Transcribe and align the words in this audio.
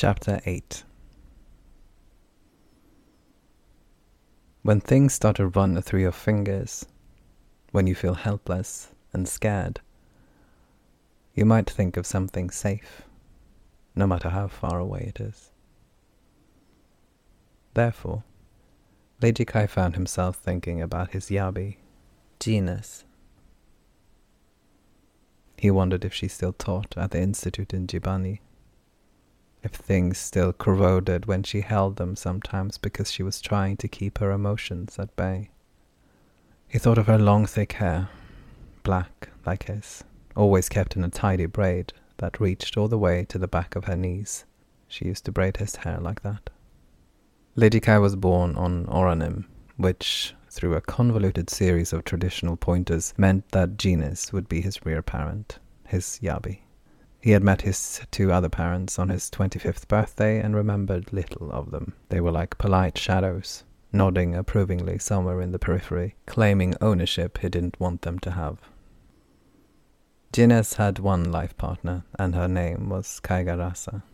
Chapter 0.00 0.40
8 0.46 0.84
When 4.62 4.80
things 4.80 5.12
start 5.12 5.34
to 5.38 5.48
run 5.48 5.82
through 5.82 6.02
your 6.02 6.12
fingers, 6.12 6.86
when 7.72 7.88
you 7.88 7.96
feel 7.96 8.14
helpless 8.14 8.92
and 9.12 9.28
scared, 9.28 9.80
you 11.34 11.44
might 11.44 11.68
think 11.68 11.96
of 11.96 12.06
something 12.06 12.48
safe, 12.48 13.02
no 13.96 14.06
matter 14.06 14.28
how 14.28 14.46
far 14.46 14.78
away 14.78 15.12
it 15.12 15.18
is. 15.20 15.50
Therefore, 17.74 18.22
Lady 19.20 19.44
Kai 19.44 19.66
found 19.66 19.94
himself 19.96 20.36
thinking 20.36 20.80
about 20.80 21.10
his 21.10 21.24
Yabi, 21.24 21.78
Gines. 22.38 23.04
He 25.56 25.72
wondered 25.72 26.04
if 26.04 26.14
she 26.14 26.28
still 26.28 26.52
taught 26.52 26.96
at 26.96 27.10
the 27.10 27.20
institute 27.20 27.74
in 27.74 27.88
Jibani 27.88 28.38
if 29.62 29.72
things 29.72 30.18
still 30.18 30.52
corroded 30.52 31.26
when 31.26 31.42
she 31.42 31.60
held 31.60 31.96
them 31.96 32.14
sometimes 32.16 32.78
because 32.78 33.10
she 33.10 33.22
was 33.22 33.40
trying 33.40 33.76
to 33.76 33.88
keep 33.88 34.18
her 34.18 34.30
emotions 34.30 34.98
at 34.98 35.14
bay. 35.16 35.50
He 36.68 36.78
thought 36.78 36.98
of 36.98 37.06
her 37.06 37.18
long 37.18 37.46
thick 37.46 37.72
hair, 37.72 38.08
black 38.82 39.30
like 39.46 39.64
his, 39.64 40.04
always 40.36 40.68
kept 40.68 40.96
in 40.96 41.04
a 41.04 41.08
tidy 41.08 41.46
braid 41.46 41.92
that 42.18 42.40
reached 42.40 42.76
all 42.76 42.88
the 42.88 42.98
way 42.98 43.24
to 43.26 43.38
the 43.38 43.48
back 43.48 43.74
of 43.74 43.84
her 43.84 43.96
knees. 43.96 44.44
She 44.86 45.06
used 45.06 45.24
to 45.24 45.32
braid 45.32 45.56
his 45.56 45.76
hair 45.76 45.98
like 45.98 46.22
that. 46.22 46.50
Lady 47.54 47.80
Kai 47.80 47.98
was 47.98 48.16
born 48.16 48.54
on 48.56 48.86
Oranim, 48.86 49.44
which, 49.76 50.34
through 50.50 50.74
a 50.74 50.80
convoluted 50.80 51.50
series 51.50 51.92
of 51.92 52.04
traditional 52.04 52.56
pointers, 52.56 53.14
meant 53.16 53.48
that 53.50 53.76
Gines 53.76 54.32
would 54.32 54.48
be 54.48 54.60
his 54.60 54.84
rear 54.84 55.02
parent, 55.02 55.58
his 55.86 56.20
Yabi. 56.22 56.60
He 57.28 57.32
had 57.32 57.44
met 57.44 57.60
his 57.60 58.00
two 58.10 58.32
other 58.32 58.48
parents 58.48 58.98
on 58.98 59.10
his 59.10 59.28
25th 59.28 59.86
birthday 59.86 60.40
and 60.40 60.56
remembered 60.56 61.12
little 61.12 61.52
of 61.52 61.70
them. 61.70 61.92
They 62.08 62.22
were 62.22 62.30
like 62.30 62.56
polite 62.56 62.96
shadows, 62.96 63.64
nodding 63.92 64.34
approvingly 64.34 64.98
somewhere 64.98 65.42
in 65.42 65.52
the 65.52 65.58
periphery, 65.58 66.14
claiming 66.24 66.74
ownership 66.80 67.36
he 67.36 67.50
didn't 67.50 67.78
want 67.78 68.00
them 68.00 68.18
to 68.20 68.30
have. 68.30 68.60
Gines 70.32 70.76
had 70.76 71.00
one 71.00 71.30
life 71.30 71.54
partner, 71.58 72.06
and 72.18 72.34
her 72.34 72.48
name 72.48 72.88
was 72.88 73.20
Kaigarasa. 73.22 74.04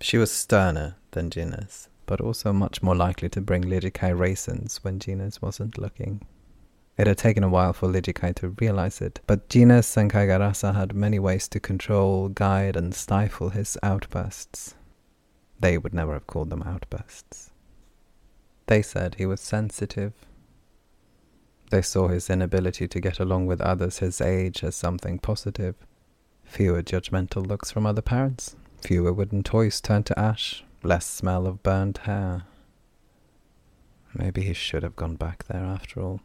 She 0.00 0.16
was 0.16 0.32
sterner 0.32 0.96
than 1.10 1.28
Gines, 1.28 1.90
but 2.06 2.22
also 2.22 2.50
much 2.50 2.82
more 2.82 2.96
likely 2.96 3.28
to 3.28 3.42
bring 3.42 3.64
Lidikai 3.64 4.18
raisins 4.18 4.82
when 4.82 5.00
Gines 5.00 5.42
wasn't 5.42 5.76
looking. 5.76 6.26
It 7.02 7.08
had 7.08 7.18
taken 7.18 7.42
a 7.42 7.48
while 7.48 7.72
for 7.72 7.88
Lijikai 7.88 8.36
to 8.36 8.50
realize 8.60 9.00
it, 9.00 9.18
but 9.26 9.48
Gines 9.48 9.96
and 9.96 10.08
Kaigarasa 10.08 10.72
had 10.72 10.94
many 10.94 11.18
ways 11.18 11.48
to 11.48 11.58
control, 11.58 12.28
guide, 12.28 12.76
and 12.76 12.94
stifle 12.94 13.48
his 13.48 13.76
outbursts. 13.82 14.76
They 15.58 15.78
would 15.78 15.92
never 15.92 16.12
have 16.12 16.28
called 16.28 16.50
them 16.50 16.62
outbursts. 16.62 17.50
They 18.66 18.82
said 18.82 19.16
he 19.16 19.26
was 19.26 19.40
sensitive. 19.40 20.12
They 21.70 21.82
saw 21.82 22.06
his 22.06 22.30
inability 22.30 22.86
to 22.86 23.00
get 23.00 23.18
along 23.18 23.46
with 23.46 23.60
others 23.60 23.98
his 23.98 24.20
age 24.20 24.62
as 24.62 24.76
something 24.76 25.18
positive. 25.18 25.74
Fewer 26.44 26.84
judgmental 26.84 27.44
looks 27.44 27.72
from 27.72 27.84
other 27.84 28.00
parents, 28.00 28.54
fewer 28.80 29.12
wooden 29.12 29.42
toys 29.42 29.80
turned 29.80 30.06
to 30.06 30.16
ash, 30.16 30.62
less 30.84 31.04
smell 31.04 31.48
of 31.48 31.64
burned 31.64 31.98
hair. 32.04 32.44
Maybe 34.14 34.42
he 34.42 34.54
should 34.54 34.84
have 34.84 34.94
gone 34.94 35.16
back 35.16 35.46
there 35.48 35.64
after 35.64 36.00
all. 36.00 36.20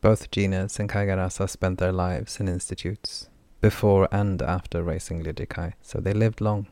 Both 0.00 0.30
Gines 0.30 0.78
and 0.78 0.88
Kaigarasa 0.88 1.48
spent 1.48 1.78
their 1.78 1.92
lives 1.92 2.38
in 2.38 2.48
institutes, 2.48 3.28
before 3.60 4.08
and 4.12 4.40
after 4.40 4.82
racing 4.82 5.24
Lidikai, 5.24 5.72
so 5.82 5.98
they 5.98 6.12
lived 6.12 6.40
long. 6.40 6.68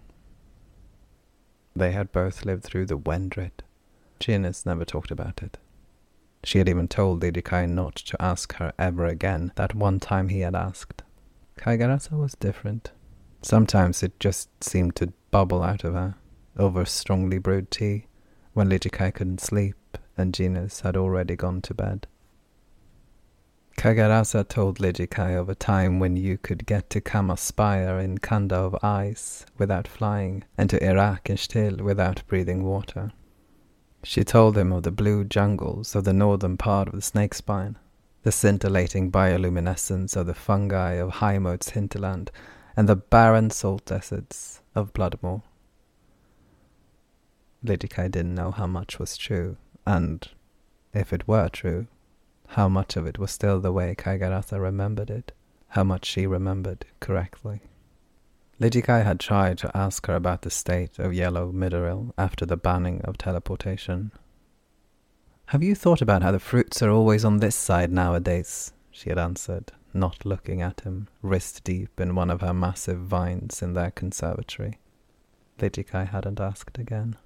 They 1.75 1.91
had 1.93 2.13
both 2.13 2.45
lived 2.45 2.63
through 2.63 2.87
the 2.87 2.97
Wendred. 2.97 3.65
Gines 4.21 4.65
never 4.65 4.85
talked 4.85 5.11
about 5.11 5.43
it. 5.43 5.59
She 6.45 6.59
had 6.59 6.69
even 6.69 6.87
told 6.87 7.21
Lidikai 7.21 7.69
not 7.69 7.97
to 7.97 8.23
ask 8.23 8.55
her 8.55 8.73
ever 8.79 9.07
again 9.07 9.53
that 9.57 9.75
one 9.75 9.99
time 9.99 10.29
he 10.29 10.41
had 10.41 10.55
asked. 10.55 11.03
Kaigarasa 11.57 12.13
was 12.13 12.35
different. 12.35 12.93
Sometimes 13.43 14.03
it 14.03 14.19
just 14.21 14.49
seemed 14.63 14.95
to 14.97 15.13
bubble 15.33 15.63
out 15.63 15.83
of 15.83 15.95
her, 15.95 16.15
over 16.57 16.85
strongly 16.85 17.39
brewed 17.39 17.73
tea, 17.73 18.07
when 18.53 18.71
Lidikai 18.71 19.13
couldn't 19.13 19.41
sleep 19.41 19.99
and 20.17 20.33
Gines 20.33 20.81
had 20.81 20.97
already 20.97 21.35
gone 21.35 21.61
to 21.63 21.75
bed. 21.75 22.07
Kaigarasa 23.77 24.49
told 24.49 24.79
Lijikai 24.79 25.39
of 25.39 25.51
a 25.51 25.55
time 25.55 25.99
when 25.99 26.17
you 26.17 26.39
could 26.39 26.65
get 26.65 26.89
to 26.91 27.01
Kamaspire 27.01 28.03
in 28.03 28.17
Kanda 28.19 28.57
of 28.57 28.83
ice 28.83 29.45
without 29.59 29.87
flying, 29.87 30.45
and 30.57 30.71
to 30.71 30.83
Iraq 30.83 31.29
in 31.29 31.37
Shtil 31.37 31.83
without 31.83 32.23
breathing 32.27 32.65
water. 32.65 33.13
She 34.03 34.25
told 34.25 34.57
him 34.57 34.73
of 34.73 34.83
the 34.83 34.91
blue 34.91 35.25
jungles 35.25 35.95
of 35.95 36.05
the 36.05 36.15
northern 36.15 36.57
part 36.57 36.89
of 36.89 36.95
the 36.95 37.03
snake 37.03 37.35
spine, 37.35 37.77
the 38.23 38.33
scintillating 38.33 39.13
bioluminescence 39.13 40.17
of 40.17 40.27
the 40.27 40.35
fungi 40.35 40.93
of 40.93 41.11
Highmoat's 41.11 41.71
hinterland, 41.71 42.31
and 42.77 42.89
the 42.89 42.97
barren 42.97 43.51
salt 43.51 43.85
deserts 43.85 44.63
of 44.75 44.95
Bloodmoor. 44.95 45.43
Lidikai 47.63 48.11
didn't 48.11 48.35
know 48.35 48.53
how 48.53 48.67
much 48.67 48.99
was 48.99 49.19
true, 49.19 49.59
and, 49.87 50.29
if 50.95 51.13
it 51.13 51.29
were 51.29 51.49
true, 51.51 51.89
how 52.49 52.69
much 52.69 52.97
of 52.97 53.07
it 53.07 53.19
was 53.19 53.31
still 53.31 53.61
the 53.61 53.73
way 53.73 53.95
Kaigarasa 53.95 54.61
remembered 54.61 55.11
it, 55.11 55.33
how 55.69 55.85
much 55.85 56.05
she 56.05 56.27
remembered 56.27 56.87
correctly. 57.01 57.61
Lijikai 58.61 59.05
had 59.05 59.21
tried 59.21 59.59
to 59.59 59.77
ask 59.77 60.07
her 60.07 60.15
about 60.15 60.43
the 60.43 60.51
state 60.51 60.99
of 60.99 61.13
Yellow 61.13 61.53
Midoril 61.53 62.13
after 62.17 62.47
the 62.47 62.57
banning 62.57 63.03
of 63.03 63.19
teleportation. 63.19 64.13
Have 65.47 65.63
you 65.63 65.75
thought 65.75 66.01
about 66.01 66.23
how 66.23 66.33
the 66.33 66.41
fruits 66.41 66.83
are 66.83 66.91
always 66.91 67.25
on 67.25 67.39
this 67.39 67.55
side 67.55 67.93
nowadays? 67.93 68.73
she 68.91 69.11
had 69.11 69.19
answered, 69.19 69.73
not 69.93 70.25
looking 70.25 70.63
at 70.63 70.81
him, 70.81 71.09
wrist 71.21 71.65
deep 71.65 72.01
in 72.01 72.15
one 72.15 72.31
of 72.31 72.41
her 72.41 72.55
massive 72.55 73.01
vines 73.01 73.61
in 73.61 73.75
their 73.75 73.91
conservatory. 73.91 74.79
Lijikai 75.59 76.09
hadn't 76.09 76.41
asked 76.41 76.79
again. 76.79 77.17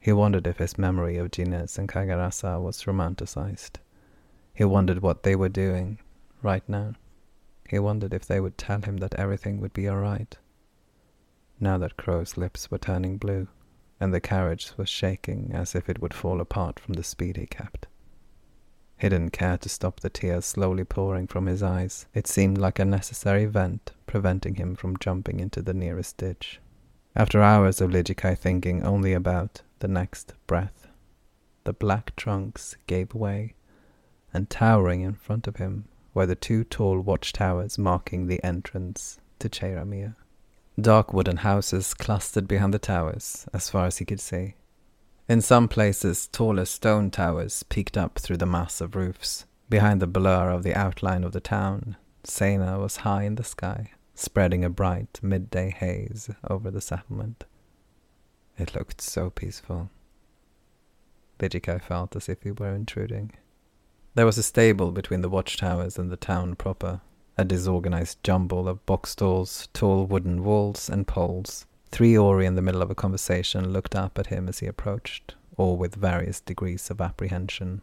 He 0.00 0.12
wondered 0.14 0.46
if 0.46 0.56
his 0.56 0.78
memory 0.78 1.18
of 1.18 1.30
Gines 1.30 1.78
and 1.78 1.86
Kaigarasa 1.86 2.58
was 2.58 2.84
romanticized. 2.84 3.76
He 4.54 4.64
wondered 4.64 5.02
what 5.02 5.22
they 5.22 5.36
were 5.36 5.50
doing 5.50 5.98
right 6.42 6.66
now. 6.66 6.94
He 7.68 7.78
wondered 7.78 8.14
if 8.14 8.24
they 8.24 8.40
would 8.40 8.56
tell 8.56 8.80
him 8.80 8.96
that 8.96 9.14
everything 9.16 9.60
would 9.60 9.74
be 9.74 9.86
all 9.86 9.98
right. 9.98 10.36
Now 11.60 11.76
that 11.76 11.98
Crow's 11.98 12.38
lips 12.38 12.70
were 12.70 12.78
turning 12.78 13.18
blue, 13.18 13.48
and 14.00 14.14
the 14.14 14.20
carriage 14.20 14.72
was 14.78 14.88
shaking 14.88 15.50
as 15.52 15.74
if 15.74 15.90
it 15.90 16.00
would 16.00 16.14
fall 16.14 16.40
apart 16.40 16.80
from 16.80 16.94
the 16.94 17.04
speed 17.04 17.36
he 17.36 17.44
kept. 17.44 17.86
He 18.96 19.10
didn't 19.10 19.32
care 19.32 19.58
to 19.58 19.68
stop 19.68 20.00
the 20.00 20.08
tears 20.08 20.46
slowly 20.46 20.84
pouring 20.84 21.26
from 21.26 21.44
his 21.44 21.62
eyes. 21.62 22.06
It 22.14 22.26
seemed 22.26 22.56
like 22.56 22.78
a 22.78 22.86
necessary 22.86 23.44
vent, 23.44 23.92
preventing 24.06 24.54
him 24.54 24.76
from 24.76 24.98
jumping 24.98 25.40
into 25.40 25.60
the 25.60 25.74
nearest 25.74 26.16
ditch. 26.16 26.58
After 27.14 27.42
hours 27.42 27.82
of 27.82 27.90
Lijikai 27.90 28.38
thinking 28.38 28.82
only 28.82 29.12
about 29.12 29.62
the 29.80 29.88
next 29.88 30.34
breath, 30.46 30.86
the 31.64 31.72
black 31.72 32.14
trunks 32.16 32.76
gave 32.86 33.14
way, 33.14 33.54
and 34.32 34.48
towering 34.48 35.00
in 35.00 35.14
front 35.14 35.46
of 35.46 35.56
him 35.56 35.86
were 36.14 36.26
the 36.26 36.34
two 36.34 36.64
tall 36.64 37.00
watchtowers 37.00 37.78
marking 37.78 38.26
the 38.26 38.42
entrance 38.44 39.20
to 39.38 39.48
Cheiramir. 39.48 40.14
Dark 40.80 41.12
wooden 41.12 41.38
houses 41.38 41.94
clustered 41.94 42.46
behind 42.48 42.72
the 42.72 42.78
towers, 42.78 43.46
as 43.52 43.68
far 43.68 43.86
as 43.86 43.98
he 43.98 44.04
could 44.04 44.20
see. 44.20 44.54
In 45.28 45.40
some 45.40 45.68
places, 45.68 46.26
taller 46.28 46.64
stone 46.64 47.10
towers 47.10 47.62
peeked 47.64 47.96
up 47.96 48.18
through 48.18 48.38
the 48.38 48.46
mass 48.46 48.80
of 48.80 48.96
roofs. 48.96 49.44
Behind 49.68 50.00
the 50.00 50.06
blur 50.06 50.50
of 50.50 50.62
the 50.62 50.74
outline 50.74 51.22
of 51.22 51.32
the 51.32 51.40
town, 51.40 51.96
Sena 52.24 52.78
was 52.78 52.96
high 52.96 53.22
in 53.22 53.36
the 53.36 53.44
sky, 53.44 53.92
spreading 54.14 54.64
a 54.64 54.70
bright 54.70 55.20
midday 55.22 55.70
haze 55.70 56.30
over 56.48 56.70
the 56.70 56.80
settlement. 56.80 57.44
It 58.60 58.74
looked 58.74 59.00
so 59.00 59.30
peaceful. 59.30 59.88
Lijikai 61.38 61.80
felt 61.80 62.14
as 62.14 62.28
if 62.28 62.42
he 62.42 62.50
were 62.50 62.74
intruding. 62.74 63.32
There 64.14 64.26
was 64.26 64.36
a 64.36 64.42
stable 64.42 64.92
between 64.92 65.22
the 65.22 65.30
watchtowers 65.30 65.98
and 65.98 66.10
the 66.10 66.18
town 66.18 66.56
proper, 66.56 67.00
a 67.38 67.44
disorganized 67.46 68.22
jumble 68.22 68.68
of 68.68 68.84
box 68.84 69.12
stalls, 69.12 69.68
tall 69.72 70.04
wooden 70.04 70.44
walls, 70.44 70.90
and 70.90 71.06
poles. 71.06 71.64
Three 71.90 72.18
Ori 72.18 72.44
in 72.44 72.54
the 72.54 72.60
middle 72.60 72.82
of 72.82 72.90
a 72.90 72.94
conversation 72.94 73.72
looked 73.72 73.96
up 73.96 74.18
at 74.18 74.26
him 74.26 74.46
as 74.46 74.58
he 74.58 74.66
approached, 74.66 75.36
all 75.56 75.78
with 75.78 75.94
various 75.94 76.38
degrees 76.38 76.90
of 76.90 77.00
apprehension. 77.00 77.82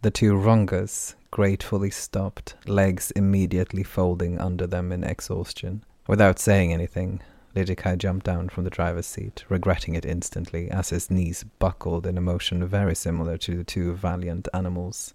The 0.00 0.10
two 0.10 0.32
Rongas 0.32 1.16
gratefully 1.30 1.90
stopped, 1.90 2.54
legs 2.66 3.10
immediately 3.10 3.82
folding 3.82 4.38
under 4.38 4.66
them 4.66 4.90
in 4.90 5.04
exhaustion. 5.04 5.84
Without 6.06 6.38
saying 6.38 6.72
anything, 6.72 7.20
Lidikai 7.54 7.98
jumped 7.98 8.24
down 8.24 8.48
from 8.48 8.64
the 8.64 8.70
driver's 8.70 9.06
seat, 9.06 9.44
regretting 9.48 9.94
it 9.94 10.06
instantly 10.06 10.70
as 10.70 10.90
his 10.90 11.10
knees 11.10 11.44
buckled 11.58 12.06
in 12.06 12.16
a 12.16 12.20
motion 12.22 12.64
very 12.66 12.94
similar 12.94 13.36
to 13.38 13.56
the 13.56 13.64
two 13.64 13.92
valiant 13.94 14.48
animals. 14.54 15.14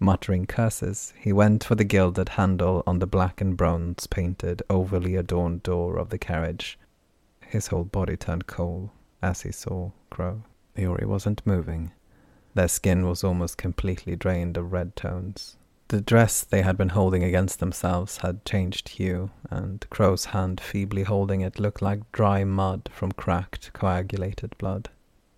Muttering 0.00 0.46
curses, 0.46 1.12
he 1.18 1.32
went 1.32 1.64
for 1.64 1.74
the 1.74 1.84
gilded 1.84 2.30
handle 2.30 2.82
on 2.86 2.98
the 2.98 3.06
black 3.06 3.40
and 3.40 3.56
bronze 3.56 4.06
painted, 4.06 4.62
overly 4.70 5.16
adorned 5.16 5.62
door 5.62 5.98
of 5.98 6.10
the 6.10 6.18
carriage. 6.18 6.78
His 7.40 7.68
whole 7.68 7.84
body 7.84 8.16
turned 8.16 8.46
cold 8.46 8.90
as 9.22 9.42
he 9.42 9.52
saw 9.52 9.90
Crow. 10.10 10.42
The 10.74 10.86
Ori 10.86 11.06
wasn't 11.06 11.46
moving. 11.46 11.92
Their 12.54 12.68
skin 12.68 13.06
was 13.06 13.24
almost 13.24 13.58
completely 13.58 14.16
drained 14.16 14.56
of 14.56 14.72
red 14.72 14.94
tones. 14.94 15.56
The 15.88 16.02
dress 16.02 16.44
they 16.44 16.60
had 16.60 16.76
been 16.76 16.90
holding 16.90 17.24
against 17.24 17.60
themselves 17.60 18.18
had 18.18 18.44
changed 18.44 18.90
hue, 18.90 19.30
and 19.50 19.88
Crow's 19.88 20.26
hand 20.26 20.60
feebly 20.60 21.04
holding 21.04 21.40
it 21.40 21.58
looked 21.58 21.80
like 21.80 22.12
dry 22.12 22.44
mud 22.44 22.90
from 22.92 23.12
cracked, 23.12 23.72
coagulated 23.72 24.56
blood. 24.58 24.90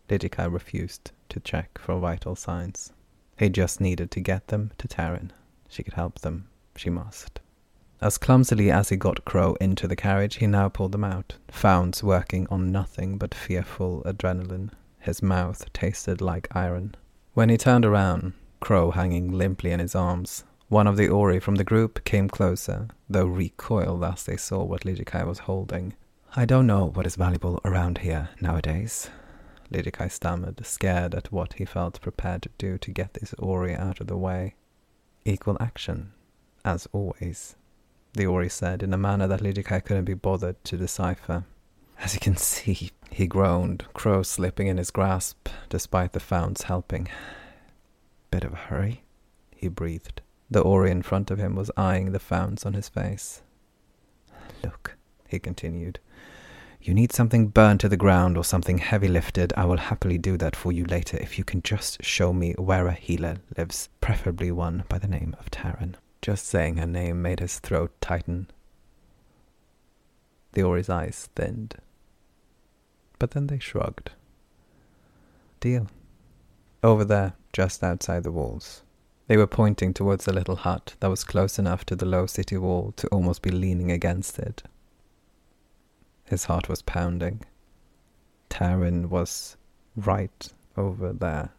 Ligikai 0.09 0.53
refused 0.53 1.13
to 1.29 1.39
check 1.39 1.79
for 1.79 2.01
vital 2.01 2.35
signs. 2.35 2.93
He 3.39 3.49
just 3.49 3.81
needed 3.81 4.11
to 4.11 4.21
get 4.21 4.49
them 4.49 4.73
to 4.79 4.89
Taryn. 4.89 5.31
She 5.69 5.85
could 5.85 5.95
help 5.95 6.19
them. 6.19 6.49
She 6.75 6.91
must. 6.91 7.39
As 8.01 8.19
clumsily 8.19 8.73
as 8.73 8.89
he 8.89 8.97
got 8.97 9.25
Crow 9.25 9.55
into 9.61 9.87
the 9.87 9.95
carriage, 9.95 10.37
he 10.37 10.49
now 10.49 10.69
pulled 10.69 10.93
them 10.93 11.05
out, 11.05 11.37
Founds 11.49 12.03
working 12.03 12.49
on 12.51 12.73
nothing 12.73 13.19
but 13.19 13.37
fearful 13.37 14.03
adrenaline. 14.05 14.71
His 14.99 15.23
mouth 15.23 15.73
tasted 15.73 16.21
like 16.21 16.49
iron. 16.57 16.97
When 17.35 17.51
he 17.51 17.57
turned 17.57 17.87
around, 17.87 18.33
Crow 18.61 18.91
hanging 18.91 19.33
limply 19.33 19.73
in 19.73 19.81
his 19.81 19.95
arms, 19.95 20.45
one 20.69 20.87
of 20.87 20.97
the 20.97 21.09
Ori 21.09 21.41
from 21.41 21.57
the 21.57 21.65
group 21.65 22.05
came 22.05 22.29
closer, 22.29 22.89
though 23.09 23.27
recoiled 23.27 24.05
as 24.05 24.25
they 24.25 24.37
saw 24.37 24.63
what 24.63 24.85
Ligikai 24.85 25.27
was 25.27 25.41
holding. 25.41 25.95
I 26.37 26.45
don't 26.45 26.67
know 26.67 26.87
what 26.87 27.07
is 27.07 27.17
valuable 27.17 27.61
around 27.65 27.99
here 27.99 28.29
nowadays, 28.41 29.11
Lidikai 29.73 30.11
stammered, 30.11 30.65
scared 30.65 31.15
at 31.15 31.33
what 31.33 31.55
he 31.55 31.65
felt 31.65 32.01
prepared 32.01 32.43
to 32.43 32.51
do 32.59 32.79
to 32.79 32.91
get 32.91 33.15
this 33.15 33.35
Ori 33.39 33.75
out 33.75 34.01
of 34.01 34.07
the 34.07 34.17
way. 34.17 34.55
Equal 35.25 35.57
action, 35.61 36.13
as 36.65 36.87
always, 36.93 37.57
the 38.13 38.27
Ori 38.27 38.49
said 38.49 38.83
in 38.83 38.93
a 38.93 38.99
manner 38.99 39.27
that 39.27 39.41
Lidikai 39.41 39.85
couldn't 39.85 40.05
be 40.05 40.15
bothered 40.15 40.63
to 40.65 40.77
decipher. 40.77 41.45
As 41.99 42.15
you 42.15 42.21
can 42.21 42.37
see, 42.37 42.91
he 43.11 43.27
groaned, 43.27 43.85
Crow 43.93 44.23
slipping 44.23 44.67
in 44.67 44.77
his 44.77 44.91
grasp, 44.91 45.49
despite 45.69 46.13
the 46.13 46.21
Found's 46.21 46.63
helping. 46.63 47.09
Bit 48.31 48.45
of 48.45 48.53
a 48.53 48.57
hurry, 48.57 49.03
he 49.51 49.69
breathed. 49.69 50.21
The 50.51 50.61
Ori 50.61 50.91
in 50.91 51.03
front 51.03 51.31
of 51.31 51.39
him 51.39 51.55
was 51.55 51.71
eyeing 51.77 52.13
the 52.13 52.19
Founds 52.19 52.65
on 52.67 52.75
his 52.75 52.89
face. 52.89 53.43
Look, 54.63 54.97
he 55.29 55.39
continued, 55.39 56.01
you 56.83 56.95
need 56.95 57.13
something 57.13 57.49
burned 57.49 57.81
to 57.81 57.91
the 57.91 57.97
ground 57.99 58.39
or 58.39 58.45
something 58.45 58.79
heavy 58.79 59.09
lifted. 59.09 59.53
I 59.55 59.67
will 59.67 59.77
happily 59.77 60.17
do 60.17 60.39
that 60.39 60.57
for 60.57 60.73
you 60.73 60.87
later 60.87 61.19
if 61.19 61.37
you 61.39 61.45
can 61.45 61.61
just 61.61 62.03
show 62.03 62.33
me 62.33 62.55
where 62.55 62.87
a 62.87 62.95
healer 62.95 63.37
lives, 63.57 63.91
preferably 64.01 64.51
one 64.51 64.85
by 64.89 64.99
the 64.99 65.07
name 65.07 65.37
of 65.39 65.51
Taryn. 65.51 65.97
Just 66.23 66.47
saying 66.47 66.79
her 66.79 66.87
name 66.87 67.21
made 67.21 67.41
his 67.41 67.59
throat 67.59 67.93
tighten. 68.01 68.47
The 70.53 70.63
Ori's 70.63 70.89
eyes 70.89 71.29
thinned. 71.35 71.77
But 73.19 73.33
then 73.33 73.49
they 73.49 73.59
shrugged. 73.59 74.13
Deal. 75.61 75.87
Over 76.83 77.05
there, 77.05 77.35
just 77.53 77.83
outside 77.83 78.23
the 78.23 78.33
walls. 78.33 78.83
They 79.27 79.37
were 79.37 79.47
pointing 79.47 79.95
towards 79.95 80.27
a 80.27 80.33
little 80.33 80.57
hut 80.57 80.97
that 81.01 81.11
was 81.11 81.25
close 81.25 81.59
enough 81.59 81.85
to 81.87 81.97
the 81.97 82.07
low 82.07 82.27
city 82.27 82.57
wall 82.57 82.93
to 82.97 83.07
almost 83.09 83.43
be 83.43 83.51
leaning 83.51 83.93
against 83.93 84.39
it. 84.39 84.65
His 86.25 86.45
heart 86.45 86.69
was 86.69 86.83
pounding. 86.83 87.45
Taryn 88.49 89.09
was 89.09 89.57
right 89.97 90.53
over 90.77 91.13
there. 91.13 91.51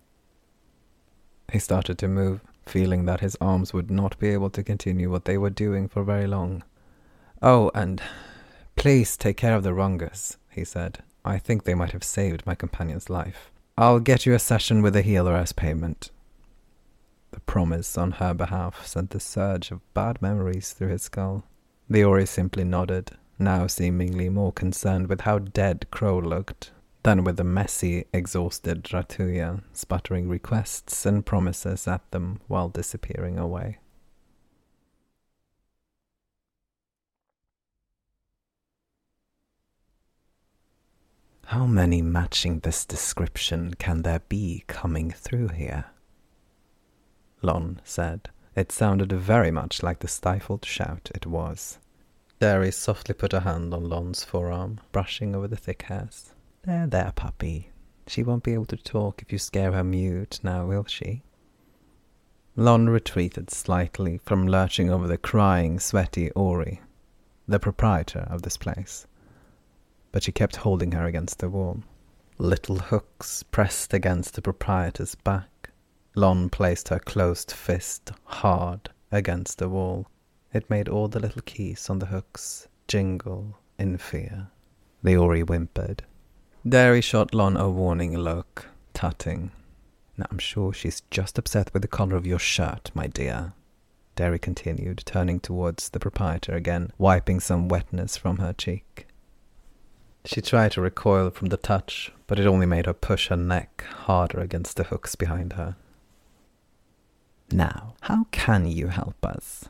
He 1.52 1.60
started 1.60 1.98
to 2.00 2.08
move, 2.08 2.42
feeling 2.66 3.06
that 3.06 3.20
his 3.20 3.38
arms 3.42 3.74
would 3.74 3.92
not 3.92 4.18
be 4.20 4.30
able 4.30 4.50
to 4.52 4.64
continue 4.64 5.10
what 5.10 5.26
they 5.26 5.38
were 5.38 5.50
doing 5.50 5.88
for 5.88 6.04
very 6.04 6.28
long. 6.28 6.64
Oh, 7.42 7.72
and 7.74 8.02
please 8.76 9.18
take 9.18 9.38
care 9.38 9.56
of 9.56 9.64
the 9.64 9.72
Rungas, 9.72 10.38
he 10.50 10.64
said. 10.64 11.04
I 11.24 11.38
think 11.38 11.64
they 11.64 11.76
might 11.76 11.92
have 11.92 12.04
saved 12.04 12.46
my 12.46 12.56
companion's 12.56 13.10
life. 13.10 13.51
I'll 13.82 14.00
get 14.00 14.28
you 14.28 14.36
a 14.36 14.38
session 14.38 14.84
with 14.84 14.96
a 14.96 15.02
healer 15.02 15.36
as 15.36 15.54
payment. 15.54 16.12
The 17.32 17.40
promise 17.40 17.98
on 17.98 18.12
her 18.12 18.32
behalf 18.32 18.86
sent 18.86 19.16
a 19.16 19.20
surge 19.20 19.72
of 19.72 19.82
bad 19.96 20.22
memories 20.22 20.72
through 20.72 20.90
his 20.90 21.02
skull. 21.02 21.46
The 21.90 22.04
Ori 22.04 22.28
simply 22.28 22.64
nodded, 22.64 23.14
now 23.40 23.66
seemingly 23.66 24.30
more 24.30 24.52
concerned 24.52 25.08
with 25.08 25.22
how 25.22 25.40
dead 25.40 25.88
Crow 25.90 26.20
looked 26.20 26.70
than 27.02 27.24
with 27.24 27.38
the 27.38 27.44
messy, 27.44 28.06
exhausted 28.14 28.84
Ratuya 28.84 29.64
sputtering 29.74 30.30
requests 30.30 31.04
and 31.08 31.26
promises 31.26 31.88
at 31.88 32.04
them 32.12 32.40
while 32.48 32.70
disappearing 32.70 33.40
away. 33.40 33.80
How 41.52 41.66
many 41.66 42.02
matching 42.02 42.60
this 42.60 42.86
description 42.86 43.74
can 43.74 44.04
there 44.04 44.22
be 44.30 44.64
coming 44.68 45.12
through 45.12 45.50
here? 45.50 45.84
Lon 47.42 47.82
said. 47.84 48.30
It 48.56 48.72
sounded 48.72 49.12
very 49.12 49.52
much 49.52 49.84
like 49.84 50.00
the 50.00 50.08
stifled 50.08 50.64
shout 50.64 51.12
it 51.14 51.26
was. 51.26 51.78
Derry 52.40 52.72
softly 52.72 53.14
put 53.14 53.34
a 53.34 53.42
hand 53.42 53.74
on 53.74 53.90
Lon's 53.90 54.24
forearm, 54.24 54.80
brushing 54.94 55.36
over 55.36 55.46
the 55.50 55.58
thick 55.58 55.82
hairs. 55.82 56.34
There, 56.64 56.88
there, 56.88 57.12
puppy. 57.18 57.72
She 58.08 58.24
won't 58.24 58.44
be 58.44 58.54
able 58.54 58.68
to 58.68 58.78
talk 58.78 59.22
if 59.22 59.34
you 59.34 59.38
scare 59.38 59.74
her 59.74 59.84
mute 59.84 60.40
now, 60.42 60.66
will 60.68 60.86
she? 60.86 61.22
Lon 62.56 62.88
retreated 62.88 63.52
slightly 63.52 64.20
from 64.20 64.48
lurching 64.48 64.90
over 64.90 65.06
the 65.06 65.18
crying, 65.18 65.82
sweaty 65.82 66.32
Ori, 66.32 66.80
the 67.46 67.60
proprietor 67.60 68.26
of 68.30 68.44
this 68.44 68.56
place. 68.56 69.06
But 70.12 70.24
she 70.24 70.32
kept 70.32 70.58
holding 70.58 70.92
her 70.92 71.06
against 71.06 71.40
the 71.40 71.50
wall. 71.50 71.84
Little 72.38 72.80
hooks 72.80 73.44
pressed 73.44 73.94
against 73.94 74.34
the 74.34 74.42
proprietor's 74.42 75.16
back. 75.16 75.70
Lon 76.16 76.50
placed 76.50 76.90
her 76.90 77.00
closed 77.00 77.52
fist 77.52 78.12
hard 78.26 78.90
against 79.12 79.58
the 79.58 79.70
wall. 79.70 80.08
It 80.54 80.70
made 80.70 80.90
all 80.90 81.08
the 81.08 81.20
little 81.20 81.42
keys 81.44 81.90
on 81.90 82.00
the 82.00 82.08
hooks 82.08 82.68
jingle 82.88 83.58
in 83.80 83.98
fear. 83.98 84.48
The 85.04 85.16
Ori 85.16 85.42
whimpered. 85.42 86.04
Derry 86.68 87.02
shot 87.02 87.34
Lon 87.34 87.56
a 87.56 87.70
warning 87.70 88.18
look, 88.18 88.68
tutting. 88.94 89.52
Now 90.18 90.26
I'm 90.30 90.40
sure 90.40 90.74
she's 90.74 91.02
just 91.10 91.38
upset 91.38 91.74
with 91.74 91.82
the 91.82 91.88
color 91.88 92.16
of 92.16 92.28
your 92.28 92.38
shirt, 92.38 92.92
my 92.94 93.08
dear. 93.08 93.54
Derry 94.16 94.40
continued, 94.40 95.04
turning 95.06 95.40
towards 95.40 95.90
the 95.90 96.00
proprietor 96.00 96.54
again, 96.54 96.92
wiping 96.98 97.40
some 97.40 97.70
wetness 97.70 98.18
from 98.18 98.38
her 98.38 98.54
cheek. 98.54 99.08
She 100.26 100.42
tried 100.42 100.72
to 100.74 100.82
recoil 100.82 101.32
from 101.32 101.50
the 101.50 101.58
touch, 101.58 102.12
but 102.28 102.40
it 102.40 102.46
only 102.46 102.66
made 102.66 102.86
her 102.86 102.94
push 102.94 103.30
her 103.30 103.38
neck 103.38 103.84
harder 104.06 104.40
against 104.40 104.78
the 104.78 104.84
hooks 104.84 105.16
behind 105.16 105.54
her. 105.54 105.76
Now, 107.52 107.96
how 108.02 108.26
can 108.32 108.68
you 108.68 108.88
help 108.88 109.26
us? 109.26 109.68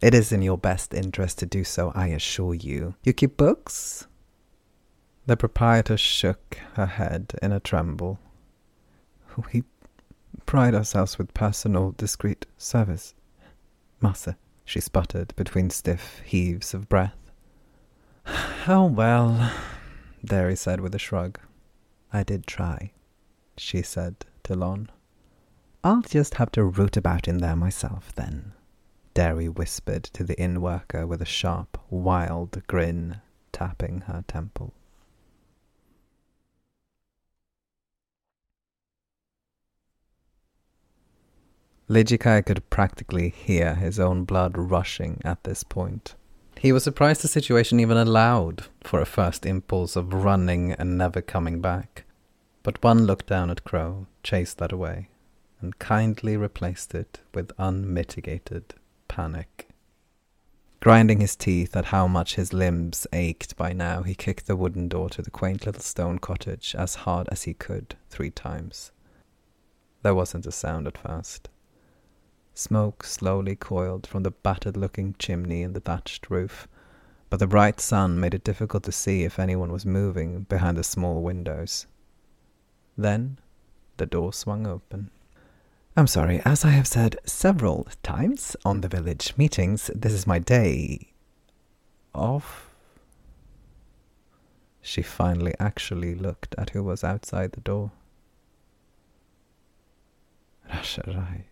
It 0.00 0.14
is 0.14 0.32
in 0.32 0.42
your 0.42 0.58
best 0.58 0.92
interest 0.94 1.38
to 1.38 1.46
do 1.46 1.62
so, 1.62 1.92
I 1.94 2.08
assure 2.08 2.54
you. 2.54 2.94
You 3.04 3.12
keep 3.12 3.36
books? 3.36 4.08
The 5.26 5.36
proprietor 5.36 5.96
shook 5.96 6.58
her 6.74 6.86
head 6.86 7.34
in 7.40 7.52
a 7.52 7.60
tremble. 7.60 8.18
We 9.52 9.62
pride 10.46 10.74
ourselves 10.74 11.18
with 11.18 11.32
personal, 11.32 11.92
discreet 11.92 12.46
service. 12.56 13.14
Massa, 14.00 14.36
she 14.64 14.80
sputtered 14.80 15.32
between 15.36 15.70
stiff 15.70 16.20
heaves 16.24 16.74
of 16.74 16.88
breath. 16.88 17.16
Oh, 18.68 18.86
well, 18.86 19.52
Derry 20.24 20.56
said 20.56 20.80
with 20.80 20.94
a 20.94 20.98
shrug. 20.98 21.38
I 22.12 22.22
did 22.22 22.46
try, 22.46 22.92
she 23.56 23.82
said 23.82 24.24
to 24.44 24.54
Lon. 24.54 24.90
I'll 25.82 26.02
just 26.02 26.34
have 26.34 26.52
to 26.52 26.64
root 26.64 26.96
about 26.96 27.26
in 27.26 27.38
there 27.38 27.56
myself, 27.56 28.14
then. 28.14 28.52
Derry 29.14 29.48
whispered 29.48 30.04
to 30.04 30.22
the 30.24 30.38
inn 30.38 30.62
worker 30.62 31.06
with 31.06 31.20
a 31.20 31.26
sharp, 31.26 31.76
wild 31.90 32.62
grin, 32.66 33.20
tapping 33.50 34.02
her 34.02 34.24
temple. 34.28 34.72
Ligikai 41.88 42.46
could 42.46 42.70
practically 42.70 43.28
hear 43.28 43.74
his 43.74 43.98
own 43.98 44.24
blood 44.24 44.56
rushing 44.56 45.20
at 45.24 45.42
this 45.44 45.62
point. 45.62 46.14
He 46.62 46.70
was 46.70 46.84
surprised 46.84 47.22
the 47.22 47.26
situation 47.26 47.80
even 47.80 47.96
allowed 47.96 48.66
for 48.84 49.00
a 49.00 49.04
first 49.04 49.44
impulse 49.44 49.96
of 49.96 50.14
running 50.14 50.70
and 50.70 50.96
never 50.96 51.20
coming 51.20 51.60
back. 51.60 52.04
But 52.62 52.80
one 52.84 53.04
look 53.04 53.26
down 53.26 53.50
at 53.50 53.64
Crow 53.64 54.06
chased 54.22 54.58
that 54.58 54.70
away 54.70 55.08
and 55.60 55.80
kindly 55.80 56.36
replaced 56.36 56.94
it 56.94 57.18
with 57.34 57.50
unmitigated 57.58 58.74
panic. 59.08 59.70
Grinding 60.78 61.18
his 61.18 61.34
teeth 61.34 61.74
at 61.74 61.86
how 61.86 62.06
much 62.06 62.36
his 62.36 62.52
limbs 62.52 63.08
ached 63.12 63.56
by 63.56 63.72
now, 63.72 64.04
he 64.04 64.14
kicked 64.14 64.46
the 64.46 64.54
wooden 64.54 64.86
door 64.86 65.10
to 65.10 65.20
the 65.20 65.32
quaint 65.32 65.66
little 65.66 65.82
stone 65.82 66.20
cottage 66.20 66.76
as 66.78 66.94
hard 66.94 67.28
as 67.32 67.42
he 67.42 67.54
could 67.54 67.96
three 68.08 68.30
times. 68.30 68.92
There 70.04 70.14
wasn't 70.14 70.46
a 70.46 70.52
sound 70.52 70.86
at 70.86 70.98
first. 70.98 71.48
Smoke 72.54 73.04
slowly 73.04 73.56
coiled 73.56 74.06
from 74.06 74.22
the 74.22 74.30
battered 74.30 74.76
looking 74.76 75.14
chimney 75.18 75.62
in 75.62 75.72
the 75.72 75.80
thatched 75.80 76.30
roof, 76.30 76.68
but 77.30 77.38
the 77.40 77.46
bright 77.46 77.80
sun 77.80 78.20
made 78.20 78.34
it 78.34 78.44
difficult 78.44 78.82
to 78.84 78.92
see 78.92 79.24
if 79.24 79.38
anyone 79.38 79.72
was 79.72 79.86
moving 79.86 80.42
behind 80.42 80.76
the 80.76 80.84
small 80.84 81.22
windows. 81.22 81.86
Then 82.96 83.38
the 83.96 84.06
door 84.06 84.32
swung 84.32 84.66
open. 84.66 85.10
I'm 85.96 86.06
sorry, 86.06 86.40
as 86.44 86.64
I 86.64 86.70
have 86.70 86.86
said 86.86 87.16
several 87.24 87.86
times 88.02 88.56
on 88.64 88.80
the 88.80 88.88
village 88.88 89.34
meetings, 89.36 89.90
this 89.94 90.12
is 90.12 90.26
my 90.26 90.38
day 90.38 91.12
off. 92.14 92.68
She 94.80 95.00
finally 95.02 95.54
actually 95.58 96.14
looked 96.14 96.54
at 96.58 96.70
who 96.70 96.82
was 96.82 97.04
outside 97.04 97.52
the 97.52 97.60
door. 97.60 97.92
Rasharai. 100.68 101.44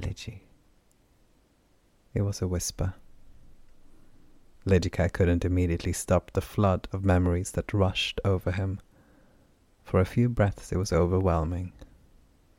Ligi. 0.00 0.42
It 2.14 2.22
was 2.22 2.42
a 2.42 2.48
whisper. 2.48 2.94
Ligikai 4.66 5.12
couldn't 5.12 5.44
immediately 5.44 5.92
stop 5.92 6.32
the 6.32 6.40
flood 6.40 6.88
of 6.92 7.04
memories 7.04 7.52
that 7.52 7.72
rushed 7.72 8.20
over 8.24 8.50
him. 8.52 8.80
For 9.82 10.00
a 10.00 10.04
few 10.04 10.28
breaths 10.28 10.72
it 10.72 10.78
was 10.78 10.92
overwhelming. 10.92 11.72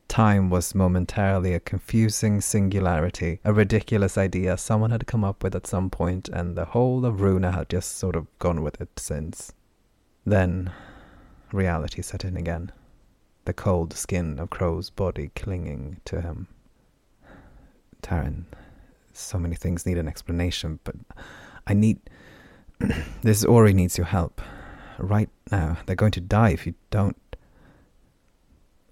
Time 0.08 0.50
was 0.50 0.74
momentarily 0.74 1.54
a 1.54 1.60
confusing 1.60 2.40
singularity, 2.40 3.38
a 3.44 3.52
ridiculous 3.52 4.18
idea 4.18 4.56
someone 4.56 4.90
had 4.90 5.06
come 5.06 5.22
up 5.22 5.44
with 5.44 5.54
at 5.54 5.68
some 5.68 5.88
point, 5.88 6.28
and 6.28 6.56
the 6.56 6.64
whole 6.64 7.06
of 7.06 7.20
Runa 7.20 7.52
had 7.52 7.68
just 7.70 7.96
sort 7.96 8.16
of 8.16 8.26
gone 8.40 8.62
with 8.62 8.80
it 8.80 8.98
since. 8.98 9.52
Then 10.26 10.72
reality 11.52 12.02
set 12.02 12.24
in 12.24 12.36
again, 12.36 12.72
the 13.44 13.52
cold 13.52 13.92
skin 13.92 14.40
of 14.40 14.50
Crow's 14.50 14.90
body 14.90 15.30
clinging 15.36 16.00
to 16.06 16.20
him. 16.20 16.48
Taryn, 18.00 18.44
so 19.12 19.38
many 19.38 19.54
things 19.54 19.86
need 19.86 19.98
an 19.98 20.08
explanation, 20.08 20.80
but 20.84 20.94
I 21.66 21.74
need. 21.74 21.98
this 23.22 23.44
Ori 23.44 23.72
needs 23.72 23.98
your 23.98 24.06
help. 24.06 24.40
Right 24.98 25.30
now. 25.50 25.78
They're 25.86 25.96
going 25.96 26.12
to 26.12 26.20
die 26.20 26.50
if 26.50 26.66
you 26.66 26.74
don't. 26.90 27.16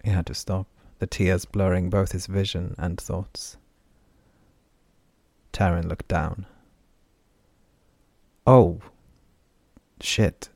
He 0.05 0.11
had 0.11 0.27
to 0.27 0.35
stop, 0.35 0.67
the 0.99 1.07
tears 1.07 1.45
blurring 1.45 1.91
both 1.91 2.13
his 2.13 2.27
vision 2.27 2.75
and 2.79 3.01
thoughts. 3.01 3.57
Taryn 5.53 5.89
looked 5.89 6.09
down. 6.09 6.47
Oh, 8.47 8.81
shit. 10.01 10.49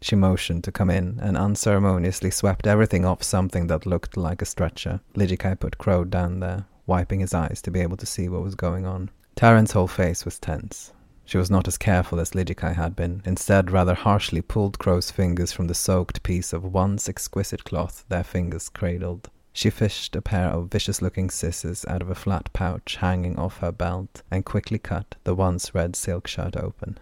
She 0.00 0.14
motioned 0.14 0.62
to 0.64 0.72
come 0.72 0.90
in 0.90 1.18
and 1.20 1.36
unceremoniously 1.36 2.30
swept 2.30 2.66
everything 2.66 3.04
off 3.04 3.22
something 3.22 3.68
that 3.68 3.86
looked 3.86 4.16
like 4.16 4.42
a 4.42 4.46
stretcher. 4.46 5.00
Ligikai 5.14 5.58
put 5.58 5.78
Crow 5.78 6.04
down 6.04 6.40
there, 6.40 6.66
wiping 6.86 7.20
his 7.20 7.34
eyes 7.34 7.62
to 7.62 7.70
be 7.70 7.80
able 7.80 7.96
to 7.96 8.06
see 8.06 8.28
what 8.28 8.42
was 8.42 8.54
going 8.54 8.86
on. 8.86 9.10
Taryn's 9.36 9.72
whole 9.72 9.88
face 9.88 10.24
was 10.24 10.38
tense. 10.38 10.92
She 11.24 11.38
was 11.38 11.50
not 11.50 11.66
as 11.66 11.78
careful 11.78 12.20
as 12.20 12.32
Ligikai 12.32 12.74
had 12.74 12.94
been, 12.94 13.22
instead 13.24 13.70
rather 13.70 13.94
harshly 13.94 14.42
pulled 14.42 14.78
Crow's 14.78 15.10
fingers 15.10 15.52
from 15.52 15.68
the 15.68 15.74
soaked 15.74 16.22
piece 16.22 16.52
of 16.52 16.64
once 16.64 17.08
exquisite 17.08 17.64
cloth 17.64 18.04
their 18.08 18.24
fingers 18.24 18.68
cradled. 18.68 19.30
She 19.52 19.70
fished 19.70 20.14
a 20.16 20.20
pair 20.20 20.48
of 20.48 20.70
vicious-looking 20.70 21.30
scissors 21.30 21.84
out 21.86 22.02
of 22.02 22.10
a 22.10 22.14
flat 22.14 22.52
pouch 22.52 22.96
hanging 22.96 23.38
off 23.38 23.58
her 23.58 23.72
belt 23.72 24.22
and 24.30 24.44
quickly 24.44 24.78
cut 24.78 25.14
the 25.24 25.34
once 25.34 25.74
red 25.74 25.96
silk 25.96 26.26
shirt 26.26 26.56
open. 26.56 26.98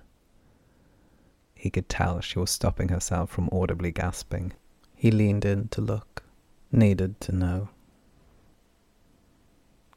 He 1.55 1.71
could 1.71 1.89
tell 1.89 2.21
she 2.21 2.39
was 2.39 2.51
stopping 2.51 2.89
herself 2.91 3.31
from 3.31 3.49
audibly 3.51 3.91
gasping. 3.91 4.53
He 4.95 5.11
leaned 5.11 5.45
in 5.45 5.69
to 5.69 5.81
look, 5.81 6.23
needed 6.71 7.21
to 7.23 7.33
know. 7.33 7.71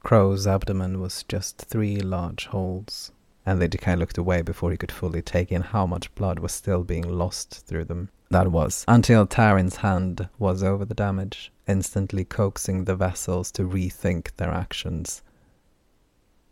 Crow's 0.06 0.46
abdomen 0.46 1.00
was 1.00 1.24
just 1.24 1.58
three 1.58 1.96
large 1.96 2.46
holes, 2.46 3.10
and 3.44 3.58
Ligikai 3.58 3.98
looked 3.98 4.16
away 4.16 4.40
before 4.40 4.70
he 4.70 4.76
could 4.76 4.92
fully 4.92 5.20
take 5.20 5.50
in 5.50 5.62
how 5.62 5.84
much 5.84 6.14
blood 6.14 6.38
was 6.38 6.52
still 6.52 6.84
being 6.84 7.02
lost 7.02 7.66
through 7.66 7.86
them. 7.86 8.10
That 8.30 8.52
was, 8.52 8.84
until 8.86 9.26
Taryn's 9.26 9.78
hand 9.78 10.28
was 10.38 10.62
over 10.62 10.84
the 10.84 10.94
damage, 10.94 11.50
instantly 11.66 12.24
coaxing 12.24 12.84
the 12.84 12.94
vessels 12.94 13.50
to 13.50 13.64
rethink 13.64 14.36
their 14.36 14.52
actions. 14.52 15.22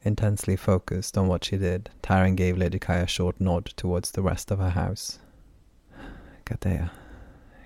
Intensely 0.02 0.56
focused 0.56 1.16
on 1.16 1.28
what 1.28 1.44
she 1.44 1.56
did, 1.56 1.90
Taryn 2.02 2.34
gave 2.34 2.56
Ligikai 2.56 3.04
a 3.04 3.06
short 3.06 3.40
nod 3.40 3.66
towards 3.76 4.10
the 4.10 4.22
rest 4.22 4.50
of 4.50 4.58
her 4.58 4.70
house. 4.70 5.20
Gadea, 6.44 6.90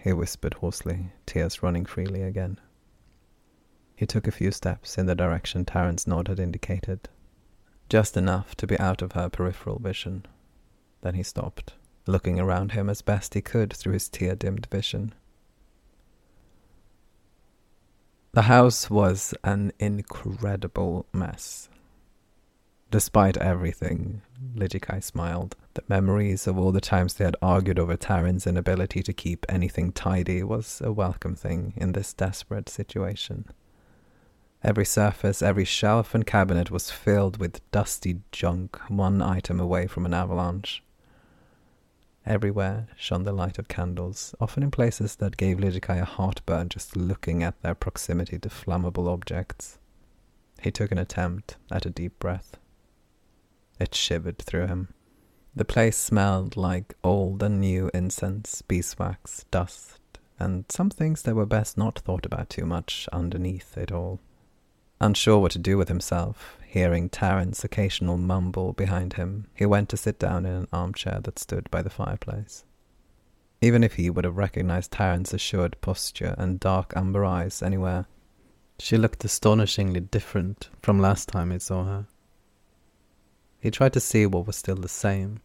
he 0.05 0.13
whispered 0.13 0.53
hoarsely, 0.53 1.13
tears 1.25 1.63
running 1.63 1.87
freely 1.87 2.21
again. 2.21 2.61
He 3.99 4.07
took 4.07 4.29
a 4.29 4.31
few 4.31 4.53
steps 4.53 4.97
in 4.97 5.07
the 5.07 5.17
direction 5.17 5.65
Taryn's 5.65 6.07
nod 6.07 6.29
had 6.29 6.39
indicated, 6.39 7.09
just 7.89 8.17
enough 8.17 8.55
to 8.59 8.67
be 8.69 8.79
out 8.79 9.03
of 9.03 9.11
her 9.13 9.29
peripheral 9.29 9.81
vision. 9.81 10.25
Then 11.01 11.15
he 11.15 11.25
stopped, 11.25 11.73
looking 12.07 12.39
around 12.39 12.71
him 12.71 12.89
as 12.89 13.03
best 13.03 13.35
he 13.35 13.41
could 13.41 13.73
through 13.73 13.95
his 13.95 14.09
tear 14.09 14.37
dimmed 14.37 14.69
vision. 14.71 15.17
The 18.35 18.43
house 18.43 18.89
was 18.89 19.35
an 19.43 19.73
incredible 19.81 21.07
mess. 21.13 21.69
Despite 22.93 23.37
everything, 23.39 24.23
Ligikai 24.55 25.03
smiled. 25.03 25.57
The 25.75 25.83
memories 25.89 26.47
of 26.47 26.57
all 26.57 26.71
the 26.71 26.81
times 26.81 27.15
they 27.15 27.25
had 27.25 27.37
argued 27.43 27.81
over 27.81 27.97
Taryn's 27.97 28.47
inability 28.47 29.03
to 29.03 29.13
keep 29.13 29.45
anything 29.49 29.91
tidy 29.91 30.45
was 30.45 30.81
a 30.85 30.93
welcome 30.93 31.35
thing 31.35 31.73
in 31.77 31.93
this 31.93 32.13
desperate 32.13 32.69
situation. 32.69 33.47
Every 34.63 34.85
surface, 34.85 35.41
every 35.41 35.65
shelf 35.65 36.15
and 36.15 36.27
cabinet 36.27 36.71
was 36.71 36.91
filled 36.91 37.39
with 37.39 37.69
dusty 37.71 38.21
junk, 38.33 38.77
one 38.89 39.23
item 39.23 39.61
away 39.61 39.87
from 39.87 40.05
an 40.05 40.13
avalanche. 40.13 40.83
Everywhere 42.27 42.89
shone 42.97 43.23
the 43.23 43.33
light 43.33 43.59
of 43.59 43.69
candles, 43.69 44.35
often 44.41 44.65
in 44.65 44.71
places 44.71 45.17
that 45.17 45.37
gave 45.37 45.59
Ligikai 45.59 46.01
a 46.01 46.05
heartburn 46.05 46.69
just 46.69 46.97
looking 46.97 47.43
at 47.43 47.61
their 47.63 47.75
proximity 47.75 48.39
to 48.41 48.49
flammable 48.49 49.09
objects. 49.09 49.79
He 50.61 50.73
took 50.73 50.91
an 50.91 50.99
attempt 50.99 51.57
at 51.71 51.87
a 51.87 51.91
deep 51.91 52.19
breath. 52.19 52.59
It 53.79 53.95
shivered 53.95 54.39
through 54.39 54.67
him. 54.67 54.93
The 55.55 55.65
place 55.65 55.97
smelled 55.97 56.57
like 56.57 56.97
old 57.05 57.43
and 57.43 57.61
new 57.61 57.91
incense, 57.95 58.61
beeswax, 58.63 59.45
dust, 59.53 60.01
and 60.39 60.65
some 60.69 60.91
things 60.91 61.23
that 61.23 61.37
were 61.37 61.47
best 61.47 61.79
not 61.79 62.01
thought 62.01 62.27
about 62.27 62.51
too 62.51 62.67
much 62.67 63.09
underneath 63.13 63.79
it 63.79 63.93
all. 63.93 64.21
Unsure 65.01 65.39
what 65.39 65.53
to 65.53 65.59
do 65.59 65.79
with 65.79 65.89
himself, 65.89 66.59
hearing 66.67 67.09
Taryn's 67.09 67.63
occasional 67.63 68.19
mumble 68.19 68.73
behind 68.73 69.15
him, 69.15 69.47
he 69.55 69.65
went 69.65 69.89
to 69.91 69.97
sit 69.97 70.19
down 70.19 70.45
in 70.45 70.53
an 70.53 70.69
armchair 70.73 71.21
that 71.23 71.39
stood 71.39 71.71
by 71.71 71.83
the 71.83 71.91
fireplace. 71.91 72.65
Even 73.61 73.85
if 73.85 73.95
he 73.95 74.11
would 74.11 74.25
have 74.25 74.37
recognized 74.37 74.93
Taryn's 74.93 75.33
assured 75.33 75.81
posture 75.81 76.35
and 76.37 76.61
dark 76.61 76.93
amber 76.97 77.25
eyes 77.25 77.63
anywhere, 77.63 78.07
she 78.79 78.97
looked 78.97 79.25
astonishingly 79.25 80.01
different 80.01 80.69
from 80.83 81.01
last 81.01 81.29
time 81.29 81.51
he 81.51 81.59
saw 81.59 81.85
her. 81.85 82.07
He 83.61 83.71
tried 83.71 83.93
to 83.95 84.01
see 84.01 84.27
what 84.27 84.47
was 84.47 84.57
still 84.57 84.77
the 84.77 84.89
same. 84.89 85.41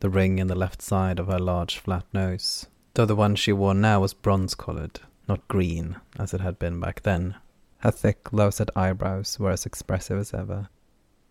The 0.00 0.10
ring 0.10 0.38
in 0.38 0.46
the 0.46 0.56
left 0.56 0.82
side 0.82 1.18
of 1.18 1.26
her 1.26 1.38
large 1.38 1.78
flat 1.78 2.04
nose, 2.12 2.66
though 2.94 3.06
the 3.06 3.16
one 3.16 3.36
she 3.36 3.52
wore 3.52 3.74
now 3.74 4.00
was 4.00 4.14
bronze 4.14 4.54
coloured, 4.54 5.00
not 5.28 5.46
green 5.48 5.96
as 6.18 6.32
it 6.32 6.40
had 6.40 6.58
been 6.58 6.80
back 6.80 7.02
then, 7.02 7.36
her 7.78 7.90
thick, 7.90 8.32
low 8.32 8.50
set 8.50 8.70
eyebrows 8.76 9.38
were 9.38 9.50
as 9.50 9.66
expressive 9.66 10.18
as 10.18 10.34
ever. 10.34 10.68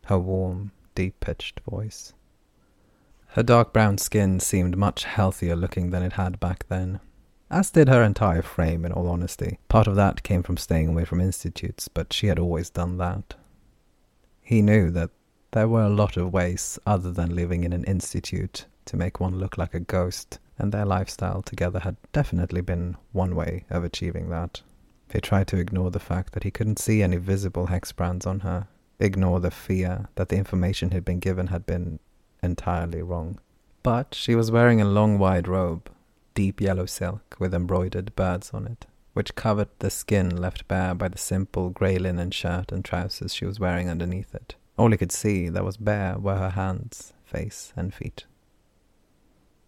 Her 0.05 0.17
warm, 0.17 0.71
deep 0.95 1.19
pitched 1.19 1.59
voice. 1.69 2.13
Her 3.29 3.43
dark 3.43 3.73
brown 3.73 3.97
skin 3.97 4.39
seemed 4.39 4.77
much 4.77 5.03
healthier 5.03 5.55
looking 5.55 5.91
than 5.91 6.03
it 6.03 6.13
had 6.13 6.39
back 6.39 6.67
then, 6.69 7.01
as 7.51 7.69
did 7.69 7.89
her 7.89 8.01
entire 8.01 8.41
frame, 8.41 8.85
in 8.85 8.91
all 8.91 9.09
honesty. 9.09 9.59
Part 9.69 9.87
of 9.87 9.95
that 9.95 10.23
came 10.23 10.43
from 10.43 10.57
staying 10.57 10.87
away 10.87 11.05
from 11.05 11.21
institutes, 11.21 11.87
but 11.87 12.13
she 12.13 12.27
had 12.27 12.39
always 12.39 12.69
done 12.69 12.97
that. 12.97 13.35
He 14.41 14.61
knew 14.61 14.89
that 14.91 15.11
there 15.51 15.67
were 15.67 15.83
a 15.83 15.89
lot 15.89 16.17
of 16.17 16.33
ways 16.33 16.79
other 16.85 17.11
than 17.11 17.35
living 17.35 17.63
in 17.63 17.73
an 17.73 17.83
institute 17.83 18.65
to 18.85 18.97
make 18.97 19.19
one 19.19 19.37
look 19.37 19.57
like 19.57 19.73
a 19.73 19.79
ghost, 19.79 20.39
and 20.57 20.71
their 20.71 20.85
lifestyle 20.85 21.41
together 21.41 21.79
had 21.79 21.97
definitely 22.13 22.61
been 22.61 22.95
one 23.11 23.35
way 23.35 23.65
of 23.69 23.83
achieving 23.83 24.29
that. 24.29 24.61
He 25.11 25.21
tried 25.21 25.47
to 25.47 25.57
ignore 25.57 25.91
the 25.91 25.99
fact 25.99 26.33
that 26.33 26.43
he 26.43 26.51
couldn't 26.51 26.79
see 26.79 27.01
any 27.01 27.17
visible 27.17 27.67
hex 27.67 27.91
brands 27.91 28.25
on 28.25 28.41
her, 28.41 28.67
ignore 28.99 29.39
the 29.39 29.51
fear 29.51 30.09
that 30.15 30.29
the 30.29 30.37
information 30.37 30.91
he'd 30.91 31.05
been 31.05 31.19
given 31.19 31.47
had 31.47 31.65
been 31.65 31.99
entirely 32.43 33.01
wrong. 33.01 33.39
But 33.83 34.13
she 34.13 34.35
was 34.35 34.51
wearing 34.51 34.81
a 34.81 34.85
long 34.85 35.17
white 35.17 35.47
robe, 35.47 35.89
deep 36.33 36.59
yellow 36.59 36.85
silk 36.85 37.35
with 37.39 37.53
embroidered 37.53 38.15
birds 38.15 38.51
on 38.53 38.67
it, 38.67 38.85
which 39.13 39.35
covered 39.35 39.69
the 39.79 39.89
skin 39.89 40.35
left 40.35 40.67
bare 40.67 40.93
by 40.93 41.07
the 41.07 41.17
simple 41.17 41.69
grey 41.69 41.97
linen 41.97 42.31
shirt 42.31 42.71
and 42.71 42.83
trousers 42.83 43.33
she 43.33 43.45
was 43.45 43.59
wearing 43.59 43.89
underneath 43.89 44.35
it. 44.35 44.55
All 44.77 44.91
he 44.91 44.97
could 44.97 45.11
see 45.11 45.49
that 45.49 45.63
was 45.63 45.77
bare 45.77 46.19
were 46.19 46.35
her 46.35 46.51
hands, 46.51 47.13
face, 47.23 47.73
and 47.75 47.93
feet. 47.93 48.25